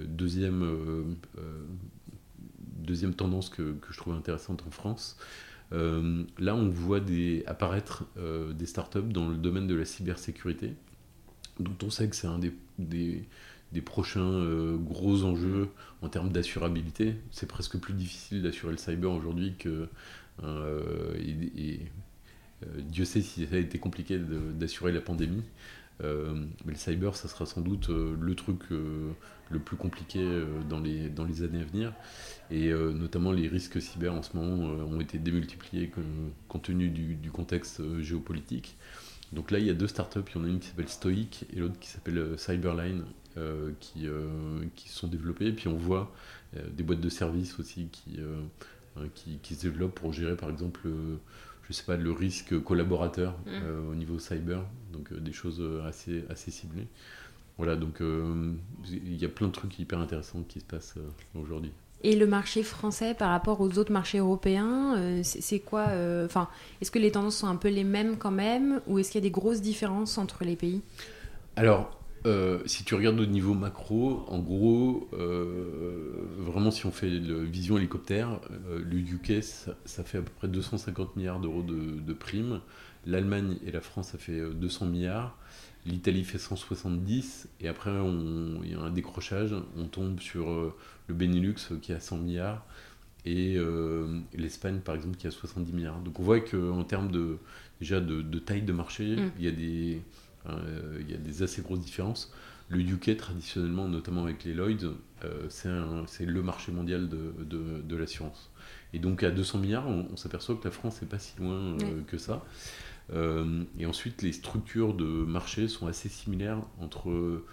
deuxième, 0.06 1.16
deuxième 2.60 3.14
tendance 3.14 3.50
que, 3.50 3.74
que, 3.74 3.92
je 3.94 3.98
trouve 3.98 4.14
intéressante 4.16 4.64
en 4.68 4.72
France. 4.72 5.18
là, 5.72 6.56
on 6.56 6.68
voit 6.68 7.00
apparaître 7.48 8.06
des 8.54 8.66
startups 8.66 9.02
dans 9.04 9.30
le 9.30 9.38
domaine 9.38 9.68
de 9.68 9.76
la 9.76 9.86
cybersécurité, 9.86 10.74
dont 11.60 11.76
on 11.84 11.90
sait 11.90 12.08
que 12.08 12.16
c'est 12.16 12.28
un 12.28 12.40
des, 12.40 13.82
prochains 13.82 14.22
euh, 14.22 14.78
gros 14.78 15.24
enjeux 15.24 15.70
en 16.02 16.10
termes 16.10 16.32
d'assurabilité. 16.32 17.16
C'est 17.32 17.48
presque 17.48 17.78
plus 17.78 17.94
difficile 17.94 18.42
d'assurer 18.42 18.72
le 18.72 18.78
cyber 18.78 19.12
aujourd'hui 19.12 19.56
que. 19.58 19.88
Euh, 20.44 21.16
euh, 21.18 21.78
Dieu 22.80 23.04
sait 23.04 23.22
si 23.22 23.46
ça 23.46 23.56
a 23.56 23.60
été 23.60 23.78
compliqué 23.78 24.18
d'assurer 24.18 24.94
la 24.94 25.02
pandémie. 25.02 25.44
mais 26.02 26.72
le 26.72 26.76
cyber, 26.76 27.16
ça 27.16 27.28
sera 27.28 27.46
sans 27.46 27.60
doute 27.60 27.90
le 27.90 28.36
truc 28.36 28.62
le 28.70 29.60
plus 29.60 29.76
compliqué 29.76 30.26
dans, 30.70 30.80
les, 30.80 31.44
années 31.44 31.62
à 31.62 31.66
venir. 31.66 31.94
Et 32.52 32.72
notamment 32.72 33.34
les 33.34 33.50
risques 33.50 33.82
cyber 33.82 34.14
en 34.14 34.24
ce 34.24 34.38
moment 34.38 34.64
ont 34.86 35.02
été 35.02 35.18
démultipliés 35.18 35.92
compte 36.48 36.64
tenu 36.64 36.88
du 36.88 37.32
contexte 37.32 37.82
géopolitique. 38.00 38.78
Donc 39.34 39.52
là, 39.52 39.60
il 39.60 39.66
y 39.66 39.70
a 39.70 39.74
deux 39.74 39.88
startups. 39.88 40.20
Il 40.34 40.38
y 40.38 40.42
en 40.42 40.46
a 40.46 40.48
une 40.48 40.60
qui 40.60 40.68
s'appelle 40.68 40.90
Stoic 40.90 41.46
et 41.54 41.60
l'autre 41.60 41.80
qui 41.80 41.90
s'appelle 41.90 42.18
euh, 42.18 42.38
Cyberline 42.38 43.04
euh, 43.38 43.72
qui, 43.80 44.08
euh, 44.08 44.28
qui 44.76 44.90
sont 44.90 45.08
développées. 45.08 45.48
Et 45.48 45.54
puis 45.54 45.68
on 45.68 45.78
voit 45.78 46.14
des 46.72 46.84
boîtes 46.84 47.02
de 47.02 47.10
services 47.10 47.58
aussi 47.60 47.88
qui, 47.92 48.20
qui, 49.16 49.40
qui, 49.42 49.56
se 49.56 49.64
développent 49.64 49.96
pour 49.96 50.14
gérer 50.14 50.36
par 50.36 50.52
exemple, 50.52 50.88
je 51.68 51.74
sais 51.74 51.84
pas, 51.84 51.98
le 51.98 52.12
risque 52.12 52.62
collaborateur 52.62 53.36
mm. 53.48 53.90
au 53.90 53.96
niveau 53.96 54.20
cyber. 54.20 54.64
Donc 54.92 55.12
des 55.12 55.34
choses 55.34 55.64
assez, 55.84 56.26
assez 56.30 56.52
ciblées. 56.52 56.86
Voilà, 57.58 57.76
donc 57.76 58.02
il 58.02 59.16
y 59.16 59.26
a 59.26 59.30
plein 59.30 59.48
de 59.48 59.52
trucs 59.52 59.80
hyper 59.80 59.98
intéressants 59.98 60.44
qui 60.44 60.60
se 60.60 60.66
passent 60.66 60.94
aujourd'hui. 61.34 61.72
Et 62.06 62.18
le 62.18 62.28
marché 62.28 62.64
français 62.64 63.14
par 63.14 63.30
rapport 63.30 63.62
aux 63.62 63.78
autres 63.78 63.94
marchés 63.94 64.18
européens, 64.18 64.96
euh, 64.98 65.22
c'est 65.24 65.60
quoi 65.60 65.88
euh, 65.90 66.26
Enfin, 66.26 66.50
est-ce 66.82 66.92
que 66.92 67.00
les 67.00 67.12
tendances 67.12 67.38
sont 67.38 67.48
un 67.48 67.56
peu 67.56 67.70
les 67.70 67.86
mêmes 67.86 68.18
quand 68.18 68.32
même, 68.32 68.82
ou 68.88 69.00
est-ce 69.00 69.10
qu'il 69.10 69.22
y 69.22 69.24
a 69.24 69.28
des 69.28 69.32
grosses 69.32 69.62
différences 69.62 70.18
entre 70.18 70.44
les 70.44 70.58
pays? 70.58 70.82
Alors, 71.56 71.98
euh, 72.26 72.60
si 72.66 72.84
tu 72.84 72.96
regardes 72.96 73.22
au 73.22 73.26
niveau 73.26 73.54
macro, 73.54 74.26
en 74.28 74.40
gros, 74.40 75.08
vraiment 76.40 76.72
si 76.72 76.86
on 76.86 76.92
fait 76.92 77.10
le 77.10 77.42
vision 77.42 77.78
hélicoptère, 77.78 78.42
le 78.76 78.98
UK, 78.98 79.42
ça, 79.42 80.04
fait 80.04 80.18
à 80.18 80.22
peu 80.22 80.32
près 80.38 80.50
250 80.50 81.16
milliards 81.16 81.40
d'euros 81.40 81.64
de, 81.64 82.14
primes. 82.14 82.60
L'Allemagne 83.06 83.58
et 83.66 83.72
la 83.72 83.82
France, 83.82 84.10
ça 84.10 84.18
fait 84.18 84.42
200 84.54 84.88
milliards. 84.88 85.38
L'Italie 85.86 86.24
fait 86.24 86.38
170. 86.38 87.48
Et 87.62 87.68
après, 87.68 87.92
il 87.92 88.72
y 88.72 88.74
a 88.74 88.80
un 88.80 88.90
décrochage. 88.90 89.54
On 89.78 89.86
tombe 89.86 90.20
sur 90.20 90.50
le 91.08 91.14
Benelux 91.14 91.56
qui 91.82 91.94
a 91.94 92.00
100 92.00 92.18
milliards. 92.18 92.66
Et 93.26 93.58
l'Espagne, 94.34 94.80
par 94.80 94.96
exemple, 94.96 95.18
qui 95.18 95.28
a 95.28 95.32
70 95.32 95.74
milliards. 95.74 96.00
Donc 96.00 96.20
on 96.20 96.24
voit 96.24 96.40
qu'en 96.40 96.84
termes 96.84 97.12
de, 97.12 97.38
déjà 97.80 98.00
de, 98.00 98.40
taille 98.40 98.62
de 98.62 98.74
marché, 98.74 99.16
mm. 99.16 99.32
il 99.40 99.46
y 99.46 99.48
a 99.48 99.52
des 99.52 100.02
euh, 100.50 100.98
il 101.02 101.10
y 101.10 101.14
a 101.14 101.18
des 101.18 101.44
assez 101.44 101.62
grosses 101.62 101.80
différences. 101.80 102.32
Le 102.70 102.80
UK, 102.80 103.18
traditionnellement, 103.18 103.88
notamment 103.88 104.24
avec 104.24 104.44
les 104.46 104.54
Lloyds, 104.54 104.96
euh, 105.24 105.48
c'est 105.50 106.26
le 106.26 106.42
marché 106.42 106.72
mondial 106.72 107.08
de, 107.10 107.34
de, 107.82 107.96
l'assurance. 107.96 108.50
Et 108.94 109.00
donc 109.00 109.22
à 109.22 109.32
200 109.32 109.60
milliards, 109.60 109.88
on, 109.88 110.16
s'aperçoit 110.18 110.56
que 110.56 110.64
la 110.64 110.72
France 110.72 111.02
n'est 111.02 111.08
pas 111.08 111.20
si 111.20 111.38
loin 111.40 111.78
euh, 111.82 112.02
que 112.08 112.18
ça. 112.18 112.44
Et 113.12 113.86
ensuite, 113.86 114.22
les 114.22 114.32
structures 114.32 114.94
de 114.94 115.06
marché 115.06 115.68
sont 115.68 115.88
assez 115.88 116.10
similaires 116.10 116.62
entre 116.80 117.44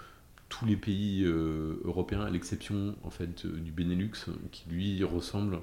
tous 0.49 0.65
les 0.65 0.77
pays 0.77 1.25
européens, 1.25 2.23
à 2.23 2.31
l'exception 2.31 2.95
en 3.03 3.11
fait 3.11 3.47
du 3.47 3.73
Benelux, 3.73 4.13
qui 4.53 4.69
lui 4.71 5.05
ressemble 5.05 5.59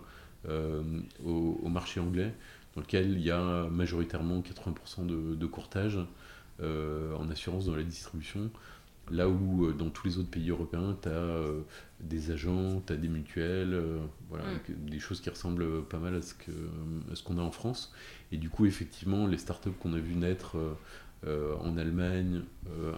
au, 1.25 1.69
marché 1.69 1.99
anglais, 1.99 2.33
dans 2.75 2.81
lequel 2.81 3.11
il 3.11 3.21
y 3.21 3.31
a 3.31 3.67
majoritairement 3.69 4.41
80% 4.41 5.05
de, 5.07 5.45
courtage 5.45 5.99
euh, 6.61 7.15
en 7.15 7.29
assurance 7.29 7.65
dans 7.65 7.75
la 7.75 7.83
distribution. 7.83 8.49
Là 9.11 9.29
où 9.29 9.65
euh, 9.65 9.73
dans 9.73 9.89
tous 9.89 10.07
les 10.07 10.17
autres 10.17 10.29
pays 10.29 10.49
européens, 10.49 10.97
tu 11.01 11.09
as 11.09 11.11
euh, 11.11 11.61
des 11.99 12.31
agents, 12.31 12.81
tu 12.85 12.93
as 12.93 12.95
des 12.97 13.07
mutuelles, 13.07 13.81
voilà, 14.29 14.45
mm. 14.45 14.89
des 14.89 14.99
choses 14.99 15.21
qui 15.21 15.29
ressemblent 15.29 15.83
pas 15.85 15.97
mal 15.97 16.15
à 16.15 16.21
ce 16.21 16.33
qu'on 16.33 17.15
ce 17.15 17.23
qu'on 17.23 17.37
a 17.37 17.41
en 17.41 17.51
France. 17.51 17.93
Et 18.31 18.37
du 18.37 18.49
coup, 18.49 18.65
effectivement, 18.65 19.27
les 19.27 19.37
startups 19.37 19.71
qu'on 19.79 19.93
a 19.93 19.99
vu 19.99 20.15
naître 20.15 20.57
en 21.25 21.77
Allemagne, 21.77 22.41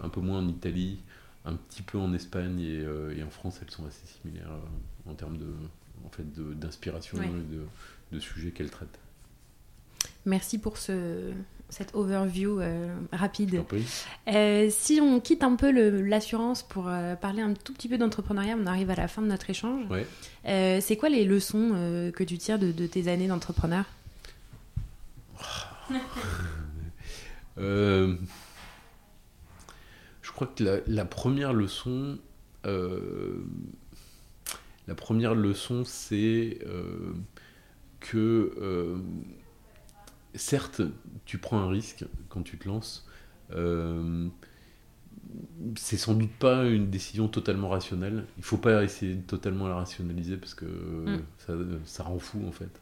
un 0.03 0.09
peu 0.09 0.19
moins 0.19 0.39
en 0.39 0.47
Italie, 0.47 0.99
un 1.45 1.55
petit 1.55 1.81
peu 1.81 1.97
en 1.97 2.13
Espagne 2.13 2.59
et, 2.59 2.85
et 3.15 3.23
en 3.23 3.29
France, 3.29 3.59
elles 3.61 3.71
sont 3.71 3.85
assez 3.85 4.05
similaires 4.05 4.51
en 5.05 5.13
termes 5.13 5.37
de, 5.37 5.47
en 6.05 6.09
fait, 6.09 6.25
d'inspiration 6.59 7.21
et 7.21 7.27
de, 7.27 7.63
de 8.11 8.19
sujets 8.19 8.51
qu'elles 8.51 8.71
traitent. 8.71 8.99
Merci 10.25 10.57
pour 10.57 10.77
ce, 10.77 11.31
cette 11.69 11.95
overview 11.95 12.59
euh, 12.59 12.95
rapide. 13.11 13.63
Euh, 14.27 14.67
si 14.71 14.99
on 15.01 15.19
quitte 15.19 15.43
un 15.43 15.55
peu 15.55 15.71
l'assurance 16.01 16.63
pour 16.63 16.87
euh, 16.87 17.15
parler 17.15 17.41
un 17.41 17.53
tout 17.53 17.73
petit 17.73 17.87
peu 17.87 17.97
d'entrepreneuriat, 17.97 18.57
on 18.59 18.65
arrive 18.65 18.89
à 18.89 18.95
la 18.95 19.07
fin 19.07 19.21
de 19.21 19.27
notre 19.27 19.49
échange. 19.49 19.85
c'est 20.45 20.97
quoi 20.99 21.09
les 21.09 21.25
leçons 21.25 22.11
que 22.15 22.23
tu 22.23 22.37
tires 22.37 22.59
de, 22.59 22.71
tes 22.87 23.07
années 23.07 23.27
d'entrepreneur? 23.27 23.85
Je 30.21 30.31
crois 30.33 30.47
que 30.47 30.83
la, 30.87 31.05
première 31.05 31.53
leçon, 31.53 32.17
la 32.63 32.71
première 34.95 35.35
leçon, 35.35 35.83
c'est 35.85 36.59
que 37.99 38.97
certes, 40.35 40.81
tu 41.25 41.37
prends 41.37 41.59
un 41.59 41.69
risque 41.69 42.05
quand 42.29 42.43
tu 42.43 42.57
te 42.57 42.67
lances. 42.67 43.07
Euh, 43.53 44.27
c'est 45.75 45.97
sans 45.97 46.13
doute 46.13 46.31
pas 46.39 46.65
une 46.65 46.89
décision 46.89 47.27
totalement 47.27 47.69
rationnelle. 47.69 48.25
Il 48.37 48.43
faut 48.43 48.57
pas 48.57 48.83
essayer 48.83 49.15
de 49.15 49.21
totalement 49.21 49.67
la 49.67 49.75
rationaliser 49.75 50.37
parce 50.37 50.53
que 50.53 50.65
mm. 50.65 51.79
ça, 51.85 52.03
rend 52.03 52.19
fou 52.19 52.45
en 52.47 52.51
fait. 52.51 52.81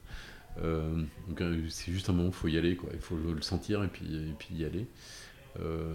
Euh, 0.62 1.04
euh, 1.40 1.66
c'est 1.70 1.92
juste 1.92 2.10
un 2.10 2.14
moment 2.14 2.30
où 2.30 2.32
il 2.32 2.36
faut 2.36 2.48
y 2.48 2.58
aller, 2.58 2.76
quoi. 2.76 2.90
il 2.94 3.00
faut 3.00 3.18
le, 3.18 3.42
sentir 3.42 3.84
et 3.84 3.88
puis, 3.88 4.16
et 4.16 4.34
puis 4.38 4.56
y 4.56 4.66
aller. 4.66 4.88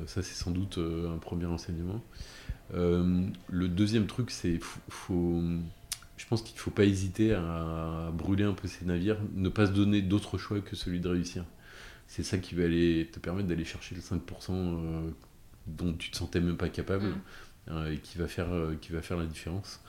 ça 0.06 0.22
c'est 0.22 0.34
sans 0.34 0.50
doute 0.50 0.78
un 0.78 1.18
premier 1.18 1.46
enseignement. 1.46 2.02
le 2.72 3.68
deuxième 3.68 4.06
truc 4.06 4.30
c'est 4.30 4.58
faut, 4.88 5.42
je 6.22 6.28
pense 6.28 6.42
qu'il 6.42 6.54
ne 6.54 6.60
faut 6.60 6.70
pas 6.70 6.84
hésiter 6.84 7.34
à, 7.34 8.10
brûler 8.14 8.44
un 8.44 8.52
peu 8.52 8.68
ses 8.68 8.84
navires, 8.84 9.18
ne 9.34 9.48
pas 9.48 9.66
se 9.66 9.72
donner 9.72 10.02
d'autres 10.02 10.38
choix 10.38 10.60
que 10.60 10.76
celui 10.76 11.00
de 11.00 11.08
réussir. 11.08 11.44
C'est 12.06 12.22
ça 12.22 12.38
qui 12.38 12.54
va 12.54 12.62
aller 12.62 13.08
te 13.12 13.18
permettre 13.18 13.48
d'aller 13.48 13.64
chercher 13.64 13.96
le 13.96 14.00
5% 14.00 14.20
euh, 14.50 15.10
dont 15.66 15.92
tu 15.92 16.12
te 16.12 16.16
sentais 16.16 16.40
même 16.40 16.56
pas 16.56 16.68
capable 16.68 17.06
mm. 17.06 17.20
euh, 17.70 17.92
et 17.92 17.96
qui 17.98 18.18
va 18.18 18.28
faire, 18.28 18.52
euh, 18.52 18.76
qui 18.80 18.92
va 18.92 19.02
faire 19.02 19.16
la 19.16 19.26
différence. 19.26 19.80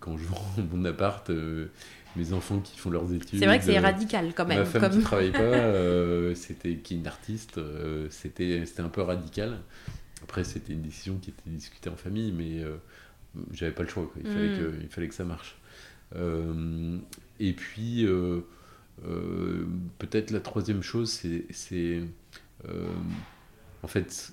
quand 0.00 0.16
je 0.16 0.24
vends 0.24 0.54
mon 0.72 0.82
appart, 0.86 1.30
mes 2.16 2.32
enfants 2.32 2.60
qui 2.60 2.78
font 2.78 2.88
leurs 2.88 3.12
études. 3.12 3.38
C'est 3.38 3.46
vrai 3.46 3.58
que 3.58 3.66
c'est 3.66 3.78
radical 3.78 4.32
quand 4.34 4.46
même. 4.46 4.60
Ma 4.60 4.64
femme 4.64 4.90
qui 4.90 5.00
travaille 5.00 5.32
pas, 5.32 6.34
c'était 6.34 6.76
qui 6.76 6.94
est 6.94 6.96
une 6.96 7.06
artiste, 7.06 7.60
c'était 8.08 8.64
c'était 8.64 8.82
un 8.82 8.88
peu 8.88 9.02
radical. 9.02 9.58
Après, 10.22 10.42
c'était 10.42 10.72
une 10.72 10.82
décision 10.82 11.18
qui 11.18 11.30
était 11.30 11.50
discutée 11.50 11.90
en 11.90 11.96
famille, 11.96 12.32
mais 12.32 12.64
j'avais 13.52 13.72
pas 13.72 13.82
le 13.82 13.88
choix. 13.88 14.10
Il, 14.16 14.26
fallait 14.26 14.54
mm. 14.54 14.58
que, 14.58 14.72
il 14.82 14.88
fallait 14.88 15.08
que 15.08 15.14
ça 15.14 15.24
marche. 15.24 15.56
Euh, 16.14 16.98
et 17.40 17.52
puis, 17.52 18.06
euh, 18.06 18.40
euh, 19.06 19.66
peut-être 19.98 20.30
la 20.30 20.40
troisième 20.40 20.82
chose, 20.82 21.10
c'est 21.50 22.02
en 23.82 23.88
fait 23.88 24.32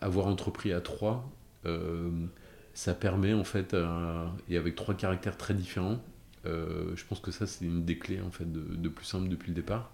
avoir 0.00 0.26
entrepris 0.26 0.72
à 0.72 0.80
trois. 0.80 1.30
ça 2.72 2.94
permet 2.94 3.34
en 3.34 3.44
fait, 3.44 3.76
et 4.48 4.56
avec 4.56 4.74
trois 4.74 4.94
caractères 4.94 5.36
très 5.36 5.54
différents, 5.54 6.02
je 6.44 7.04
pense 7.08 7.20
que 7.20 7.30
ça 7.30 7.46
c'est 7.46 7.64
une 7.64 7.84
des 7.84 7.98
clés 7.98 8.20
en 8.20 8.30
fait 8.30 8.50
de, 8.50 8.60
de 8.60 8.88
plus 8.88 9.04
simple 9.04 9.28
depuis 9.28 9.48
le 9.48 9.54
départ. 9.54 9.92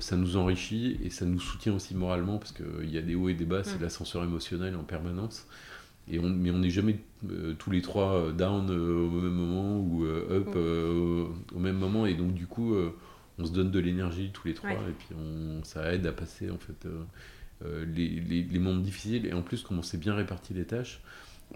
ça 0.00 0.16
nous 0.16 0.36
enrichit 0.36 0.98
et 1.02 1.10
ça 1.10 1.24
nous 1.24 1.40
soutient 1.40 1.74
aussi 1.74 1.94
moralement 1.94 2.38
parce 2.38 2.52
qu'il 2.52 2.90
y 2.90 2.98
a 2.98 3.02
des 3.02 3.14
hauts 3.14 3.28
et 3.28 3.34
des 3.34 3.46
bas, 3.46 3.62
c'est 3.64 3.78
mm. 3.78 3.82
l'ascenseur 3.82 4.24
émotionnel 4.24 4.76
en 4.76 4.84
permanence. 4.84 5.46
Et 6.08 6.18
on, 6.18 6.28
mais 6.28 6.50
on 6.50 6.58
n'est 6.58 6.70
jamais 6.70 6.98
euh, 7.30 7.54
tous 7.54 7.70
les 7.70 7.80
trois 7.80 8.14
euh, 8.14 8.32
down 8.32 8.68
euh, 8.70 9.06
au 9.06 9.20
même 9.20 9.32
moment 9.32 9.78
ou 9.78 10.04
up 10.04 10.56
au 11.54 11.58
même 11.58 11.76
moment. 11.76 12.06
Et 12.06 12.14
donc, 12.14 12.34
du 12.34 12.46
coup, 12.46 12.74
on 13.38 13.44
se 13.44 13.52
donne 13.52 13.70
de 13.70 13.78
l'énergie 13.78 14.30
tous 14.32 14.48
les 14.48 14.54
trois. 14.54 14.70
Et 14.70 14.94
puis, 14.98 15.08
on, 15.16 15.62
ça 15.64 15.92
aide 15.92 16.06
à 16.06 16.12
passer 16.12 16.50
en 16.50 16.58
fait, 16.58 16.86
les, 17.64 18.08
les, 18.08 18.42
les, 18.42 18.58
moments 18.58 18.80
difficiles. 18.80 19.26
Et 19.26 19.32
en 19.32 19.42
plus, 19.42 19.62
comme 19.62 19.78
on 19.78 19.82
s'est 19.82 19.98
bien 19.98 20.14
réparti 20.14 20.54
les 20.54 20.66
tâches, 20.66 21.00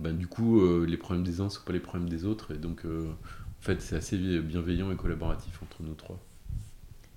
ben, 0.01 0.17
du 0.17 0.27
coup, 0.27 0.85
les 0.85 0.97
problèmes 0.97 1.25
des 1.25 1.41
uns 1.41 1.45
ne 1.45 1.51
sont 1.51 1.65
pas 1.65 1.73
les 1.73 1.81
problèmes 1.81 2.09
des 2.09 2.25
autres. 2.25 2.55
Et 2.55 2.59
donc, 2.59 2.85
en 2.85 3.63
fait, 3.63 3.81
c'est 3.83 3.97
assez 3.97 4.17
bienveillant 4.41 4.91
et 4.91 4.97
collaboratif 4.97 5.63
entre 5.63 5.83
nous 5.83 5.95
trois. 5.95 6.19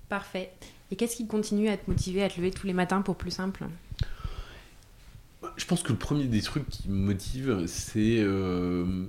Parfait. 0.08 0.52
Et 0.90 0.96
qu'est-ce 0.96 1.16
qui 1.16 1.26
continue 1.26 1.70
à 1.70 1.78
te 1.78 1.90
motiver 1.90 2.22
à 2.22 2.28
te 2.28 2.36
lever 2.36 2.50
tous 2.50 2.66
les 2.66 2.74
matins 2.74 3.00
pour 3.00 3.16
plus 3.16 3.30
simple? 3.30 3.64
Je 5.56 5.66
pense 5.66 5.82
que 5.82 5.92
le 5.92 5.98
premier 5.98 6.24
des 6.24 6.42
trucs 6.42 6.68
qui 6.68 6.88
me 6.88 6.94
motive, 6.94 7.64
c'est 7.66 8.18
euh, 8.18 9.06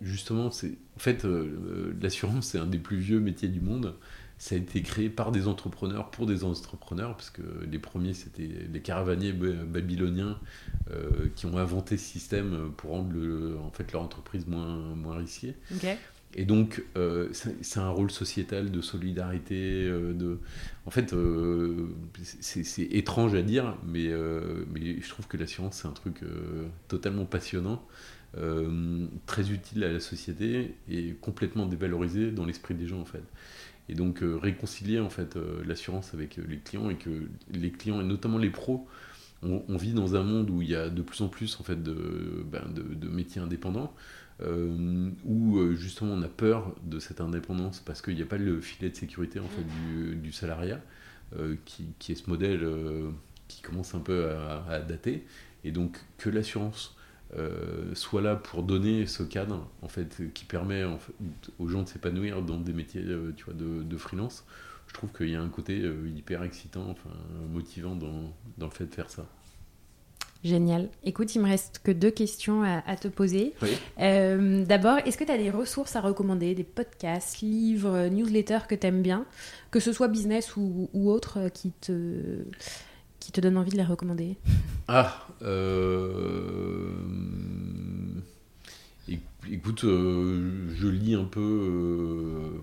justement, 0.00 0.50
c'est 0.50 0.72
en 0.96 0.98
fait 0.98 1.24
euh, 1.24 1.94
l'assurance, 2.00 2.48
c'est 2.48 2.58
un 2.58 2.66
des 2.66 2.78
plus 2.78 2.98
vieux 2.98 3.20
métiers 3.20 3.48
du 3.48 3.60
monde. 3.60 3.96
Ça 4.38 4.54
a 4.54 4.58
été 4.58 4.80
créé 4.80 5.10
par 5.10 5.32
des 5.32 5.48
entrepreneurs 5.48 6.10
pour 6.10 6.24
des 6.24 6.44
entrepreneurs, 6.44 7.14
parce 7.14 7.28
que 7.28 7.42
les 7.70 7.78
premiers 7.78 8.14
c'était 8.14 8.48
les 8.72 8.80
caravaniers 8.80 9.32
babyloniens 9.32 10.38
euh, 10.90 11.28
qui 11.36 11.44
ont 11.44 11.58
inventé 11.58 11.98
ce 11.98 12.04
système 12.04 12.70
pour 12.78 12.92
rendre 12.92 13.14
en 13.62 13.70
fait 13.70 13.92
leur 13.92 14.00
entreprise 14.00 14.46
moins 14.46 14.78
moins 14.94 15.18
risquée. 15.18 15.56
Et 16.34 16.44
donc, 16.44 16.84
euh, 16.96 17.28
c'est 17.32 17.80
un 17.80 17.88
rôle 17.88 18.10
sociétal 18.10 18.70
de 18.70 18.80
solidarité. 18.80 19.84
Euh. 19.88 20.36
En 20.86 20.90
fait, 20.90 21.12
euh, 21.12 21.88
c'est 22.22 22.82
étrange 22.82 23.34
à 23.34 23.42
dire, 23.42 23.76
mais, 23.84 24.10
je 24.10 25.08
trouve 25.08 25.26
que 25.26 25.36
l'assurance, 25.36 25.80
c'est 25.82 25.88
un 25.88 25.92
truc 25.92 26.20
totalement 26.88 27.24
passionnant, 27.24 27.84
très 29.26 29.50
utile 29.50 29.84
à 29.84 29.92
la 29.92 30.00
société 30.00 30.74
et 30.88 31.14
complètement 31.20 31.66
dévalorisé 31.66 32.30
dans 32.30 32.44
l'esprit 32.44 32.74
des 32.74 32.86
gens, 32.86 33.00
en 33.00 33.06
fait. 33.06 33.24
Et 33.88 33.94
donc, 33.94 34.20
réconcilier, 34.22 35.00
en 35.00 35.10
fait, 35.10 35.36
l'assurance 35.66 36.14
avec 36.14 36.36
les 36.36 36.58
clients 36.58 36.90
et 36.90 36.96
que 36.96 37.10
les 37.52 37.72
clients, 37.72 38.00
et 38.00 38.04
notamment 38.04 38.38
les 38.38 38.50
pros, 38.50 38.86
on, 39.42 39.76
vit 39.76 39.94
dans 39.94 40.16
un 40.16 40.22
monde 40.22 40.50
où 40.50 40.60
il 40.62 40.68
y 40.68 40.76
a 40.76 40.90
de 40.90 41.02
plus 41.02 41.22
en 41.22 41.28
plus, 41.28 41.58
en 41.60 41.64
fait, 41.64 41.82
de, 41.82 42.44
ben, 42.50 42.62
métiers 43.10 43.40
indépendants. 43.40 43.92
Euh, 44.42 45.10
où 45.24 45.58
euh, 45.58 45.74
justement 45.74 46.14
on 46.14 46.22
a 46.22 46.28
peur 46.28 46.74
de 46.82 46.98
cette 46.98 47.20
indépendance 47.20 47.80
parce 47.80 48.00
qu'il 48.00 48.14
n'y 48.14 48.22
a 48.22 48.26
pas 48.26 48.38
le 48.38 48.60
filet 48.62 48.88
de 48.88 48.96
sécurité 48.96 49.38
en 49.38 49.48
fait 49.48 49.64
du, 49.64 50.16
du 50.16 50.32
salariat 50.32 50.80
euh, 51.36 51.56
qui, 51.66 51.88
qui, 51.98 52.12
est 52.12 52.14
ce 52.14 52.30
modèle 52.30 52.66
qui 53.48 53.60
commence 53.60 53.94
un 53.94 53.98
peu 53.98 54.30
à, 54.68 54.80
dater. 54.80 55.26
Et 55.64 55.72
donc 55.72 55.98
que 56.16 56.30
l'assurance 56.30 56.96
soit 57.92 58.22
là 58.22 58.34
pour 58.34 58.62
donner 58.62 59.06
ce 59.06 59.22
cadre 59.22 59.68
en 59.82 59.88
fait 59.88 60.32
qui 60.34 60.44
permet 60.44 60.84
aux 61.58 61.68
gens 61.68 61.82
de 61.82 61.88
s'épanouir 61.88 62.42
dans 62.42 62.58
des 62.58 62.72
métiers 62.72 63.04
tu 63.36 63.44
vois, 63.44 63.54
de, 63.54 63.84
de 63.84 63.96
freelance 63.96 64.44
je 64.88 64.94
trouve 64.94 65.12
qu'il 65.12 65.28
y 65.28 65.36
a 65.36 65.40
un 65.40 65.48
côté 65.48 65.88
hyper 66.16 66.42
excitant 66.42 66.88
enfin 66.90 67.10
motivant 67.52 67.94
dans, 67.94 68.34
dans 68.58 68.66
le 68.66 68.72
fait 68.72 68.86
de 68.86 68.94
faire 68.94 69.10
ça 69.10 69.28
Génial. 70.42 70.88
Écoute, 71.04 71.34
il 71.34 71.42
me 71.42 71.46
reste 71.46 71.80
que 71.84 71.90
deux 71.90 72.10
questions 72.10 72.62
à, 72.62 72.96
te 72.96 73.08
poser. 73.08 73.52
Euh, 74.00 74.64
d'abord, 74.64 74.96
est-ce 75.04 75.18
que 75.18 75.24
tu 75.24 75.30
as 75.30 75.36
des 75.36 75.50
ressources 75.50 75.96
à 75.96 76.00
recommander, 76.00 76.54
des 76.54 76.64
podcasts, 76.64 77.40
livres, 77.40 78.08
newsletters 78.08 78.66
que 78.66 78.74
tu 78.74 78.86
aimes 78.86 79.02
bien, 79.02 79.26
que 79.70 79.80
ce 79.80 79.92
soit 79.92 80.08
business 80.08 80.56
ou, 80.56 80.88
ou 80.94 81.10
autre, 81.10 81.38
euh, 81.38 81.48
qui 81.50 81.72
te, 81.72 82.42
qui 83.18 83.32
te 83.32 83.40
donnent 83.42 83.58
envie 83.58 83.72
de 83.72 83.76
les 83.76 83.84
recommander? 83.84 84.38
Ah, 84.88 85.26
euh... 85.42 86.90
écoute, 89.50 89.84
euh, 89.84 90.68
je 90.74 90.88
lis 90.88 91.14
un 91.14 91.24
peu 91.24 92.62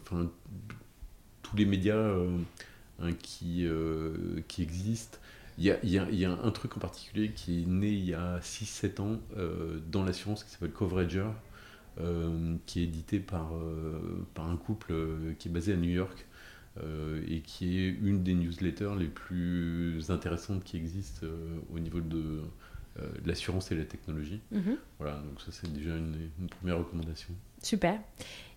tous 1.44 1.56
les 1.56 1.66
médias 1.66 2.12
hein, 3.00 3.12
qui, 3.22 3.68
qui 4.48 4.62
existent. 4.64 5.20
Il 5.60 5.66
y, 5.84 6.26
a, 6.26 6.32
un 6.32 6.52
truc 6.52 6.78
en 6.78 6.80
particulier 6.80 7.32
qui 7.32 7.64
est 7.64 7.66
né 7.66 7.90
il 7.90 8.06
y 8.06 8.14
a 8.14 8.40
6-7 8.40 9.02
ans 9.02 9.20
euh, 9.38 9.80
dans 9.92 10.04
l'assurance 10.04 10.44
qui 10.44 10.52
s'appelle 10.52 10.72
Coverager, 10.72 11.26
euh, 12.00 12.56
qui 12.68 12.82
est 12.82 12.84
édité 12.84 13.20
par, 13.20 13.56
euh, 13.56 14.24
par 14.36 14.48
un 14.48 14.56
couple 14.56 14.94
qui 15.40 15.48
est 15.48 15.52
basé 15.52 15.74
à 15.74 15.78
New 15.78 15.90
York 15.90 16.26
et 17.28 17.40
qui 17.40 17.80
est 17.80 17.90
une 17.90 18.22
des 18.22 18.36
newsletters 18.36 18.92
les 19.00 19.08
plus 19.08 20.12
intéressantes 20.12 20.64
qui 20.64 20.78
existent 20.78 21.26
au 21.74 21.80
niveau 21.80 22.02
de, 22.02 22.44
l'assurance 23.26 23.72
et 23.72 23.76
la 23.76 23.84
technologie. 23.84 24.42
Mhm. 24.52 24.78
Voilà, 25.00 25.16
donc 25.16 25.42
ça 25.42 25.48
c'est 25.52 25.74
déjà 25.74 25.98
une, 25.98 26.30
une, 26.40 26.48
première 26.48 26.78
recommandation. 26.78 27.34
Super. 27.64 28.00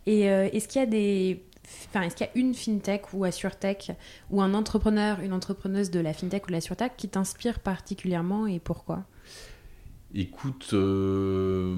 Et 0.05 0.25
est-ce 0.25 0.69
qu'il 0.69 0.81
y 0.81 0.85
a 0.85 0.87
des 0.87 1.43
Enfin, 1.89 2.03
est-ce 2.03 2.17
qu'il 2.17 2.27
y 2.27 2.31
a 2.31 2.39
une 2.39 2.55
fintech 2.55 3.13
ou 3.13 3.25
assurtech 3.25 3.93
ou 4.31 4.41
un 4.41 4.55
entrepreneur, 4.55 5.21
une 5.21 5.33
entrepreneuse 5.33 5.91
de 5.91 6.01
la 6.01 6.13
fintech 6.13 6.45
ou 6.45 6.49
de 6.49 6.53
la 6.53 6.61
surtech 6.61 6.93
qui 6.97 7.09
t'inspire 7.09 7.61
particulièrement 7.61 8.47
et 8.47 8.61
pourquoi? 8.61 9.05
Écoute, 10.15 10.71
euh, 10.73 11.77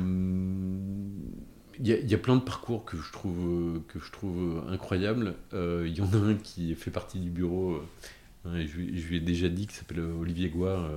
il 1.78 1.87
y, 1.87 2.14
a 2.14 2.18
plein 2.18 2.37
de 2.37 2.42
parcours 2.42 2.85
que 2.85 2.96
je 2.96 3.12
trouve, 3.12 3.83
que 3.88 3.98
je 3.98 4.11
trouve 4.11 4.62
incroyables. 4.68 5.35
Euh, 5.52 5.87
il 5.87 5.96
y 5.96 6.00
en 6.00 6.12
a 6.14 6.16
un 6.16 6.35
qui 6.35 6.74
fait 6.74 6.90
partie 6.90 7.20
du 7.20 7.28
bureau, 7.28 7.83
euh, 8.46 8.66
je, 8.66 8.78
lui 8.78 9.16
ai 9.16 9.20
déjà 9.20 9.48
dit, 9.48 9.66
qui 9.66 9.74
s'appelle 9.74 10.00
Olivier 10.00 10.48
Gouard. 10.48 10.90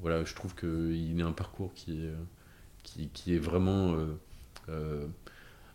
voilà, 0.00 0.24
je 0.24 0.34
trouve 0.34 0.54
qu'il 0.54 1.20
a 1.22 1.26
un 1.26 1.32
parcours 1.32 1.72
qui, 1.74 2.08
qui 2.82 3.34
est 3.34 3.38
vraiment 3.38 3.94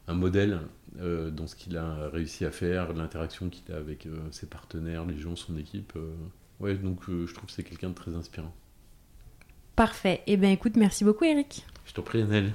un 0.08 0.14
modèle 0.14 0.60
euh, 1.00 1.30
dans 1.30 1.48
ce 1.48 1.56
qu'il 1.56 1.78
a 1.78 2.10
réussi 2.10 2.46
à 2.46 2.52
faire, 2.52 2.94
l'interaction 2.94 3.50
qu'il 3.50 3.74
a 3.74 3.78
avec 3.78 4.06
euh, 4.06 4.18
ses 4.32 4.46
partenaires, 4.46 5.06
les 5.06 5.18
gens, 5.18 5.36
son 5.36 5.58
équipe. 5.58 5.94
Euh. 5.96 6.14
ouais, 6.60 6.76
donc 6.76 7.02
je 7.08 7.34
trouve 7.34 7.48
que 7.48 7.52
c'est 7.52 7.64
quelqu'un 7.64 7.90
de 7.90 7.96
très 7.96 8.16
inspirant. 8.16 8.54
Parfait. 9.76 10.22
Eh 10.28 10.38
bien 10.38 10.52
écoute, 10.52 10.78
merci 10.78 11.04
beaucoup 11.04 11.26
Eric. 11.26 11.66
Je 11.86 11.94
t'en 11.94 12.02
prie 12.02 12.22
Annelle. 12.22 12.54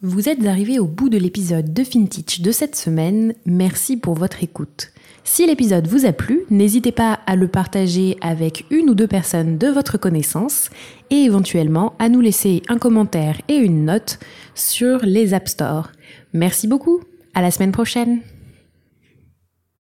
Vous 0.00 0.28
êtes 0.28 0.44
arrivé 0.44 0.78
au 0.78 0.86
bout 0.86 1.08
de 1.08 1.16
l'épisode 1.16 1.72
de 1.72 1.82
FinTech 1.82 2.42
de 2.42 2.52
cette 2.52 2.76
semaine. 2.76 3.34
Merci 3.46 3.96
pour 3.96 4.14
votre 4.14 4.42
écoute. 4.44 4.92
Si 5.26 5.46
l'épisode 5.46 5.86
vous 5.86 6.04
a 6.04 6.12
plu, 6.12 6.42
n'hésitez 6.50 6.92
pas 6.92 7.18
à 7.26 7.34
le 7.34 7.48
partager 7.48 8.18
avec 8.20 8.66
une 8.70 8.90
ou 8.90 8.94
deux 8.94 9.06
personnes 9.06 9.56
de 9.56 9.68
votre 9.68 9.96
connaissance 9.96 10.68
et 11.10 11.24
éventuellement 11.24 11.94
à 11.98 12.10
nous 12.10 12.20
laisser 12.20 12.62
un 12.68 12.76
commentaire 12.76 13.40
et 13.48 13.56
une 13.56 13.86
note 13.86 14.18
sur 14.54 14.98
les 15.02 15.32
App 15.32 15.48
Store. 15.48 15.90
Merci 16.34 16.68
beaucoup. 16.68 17.00
À 17.32 17.40
la 17.40 17.50
semaine 17.50 17.72
prochaine. 17.72 18.20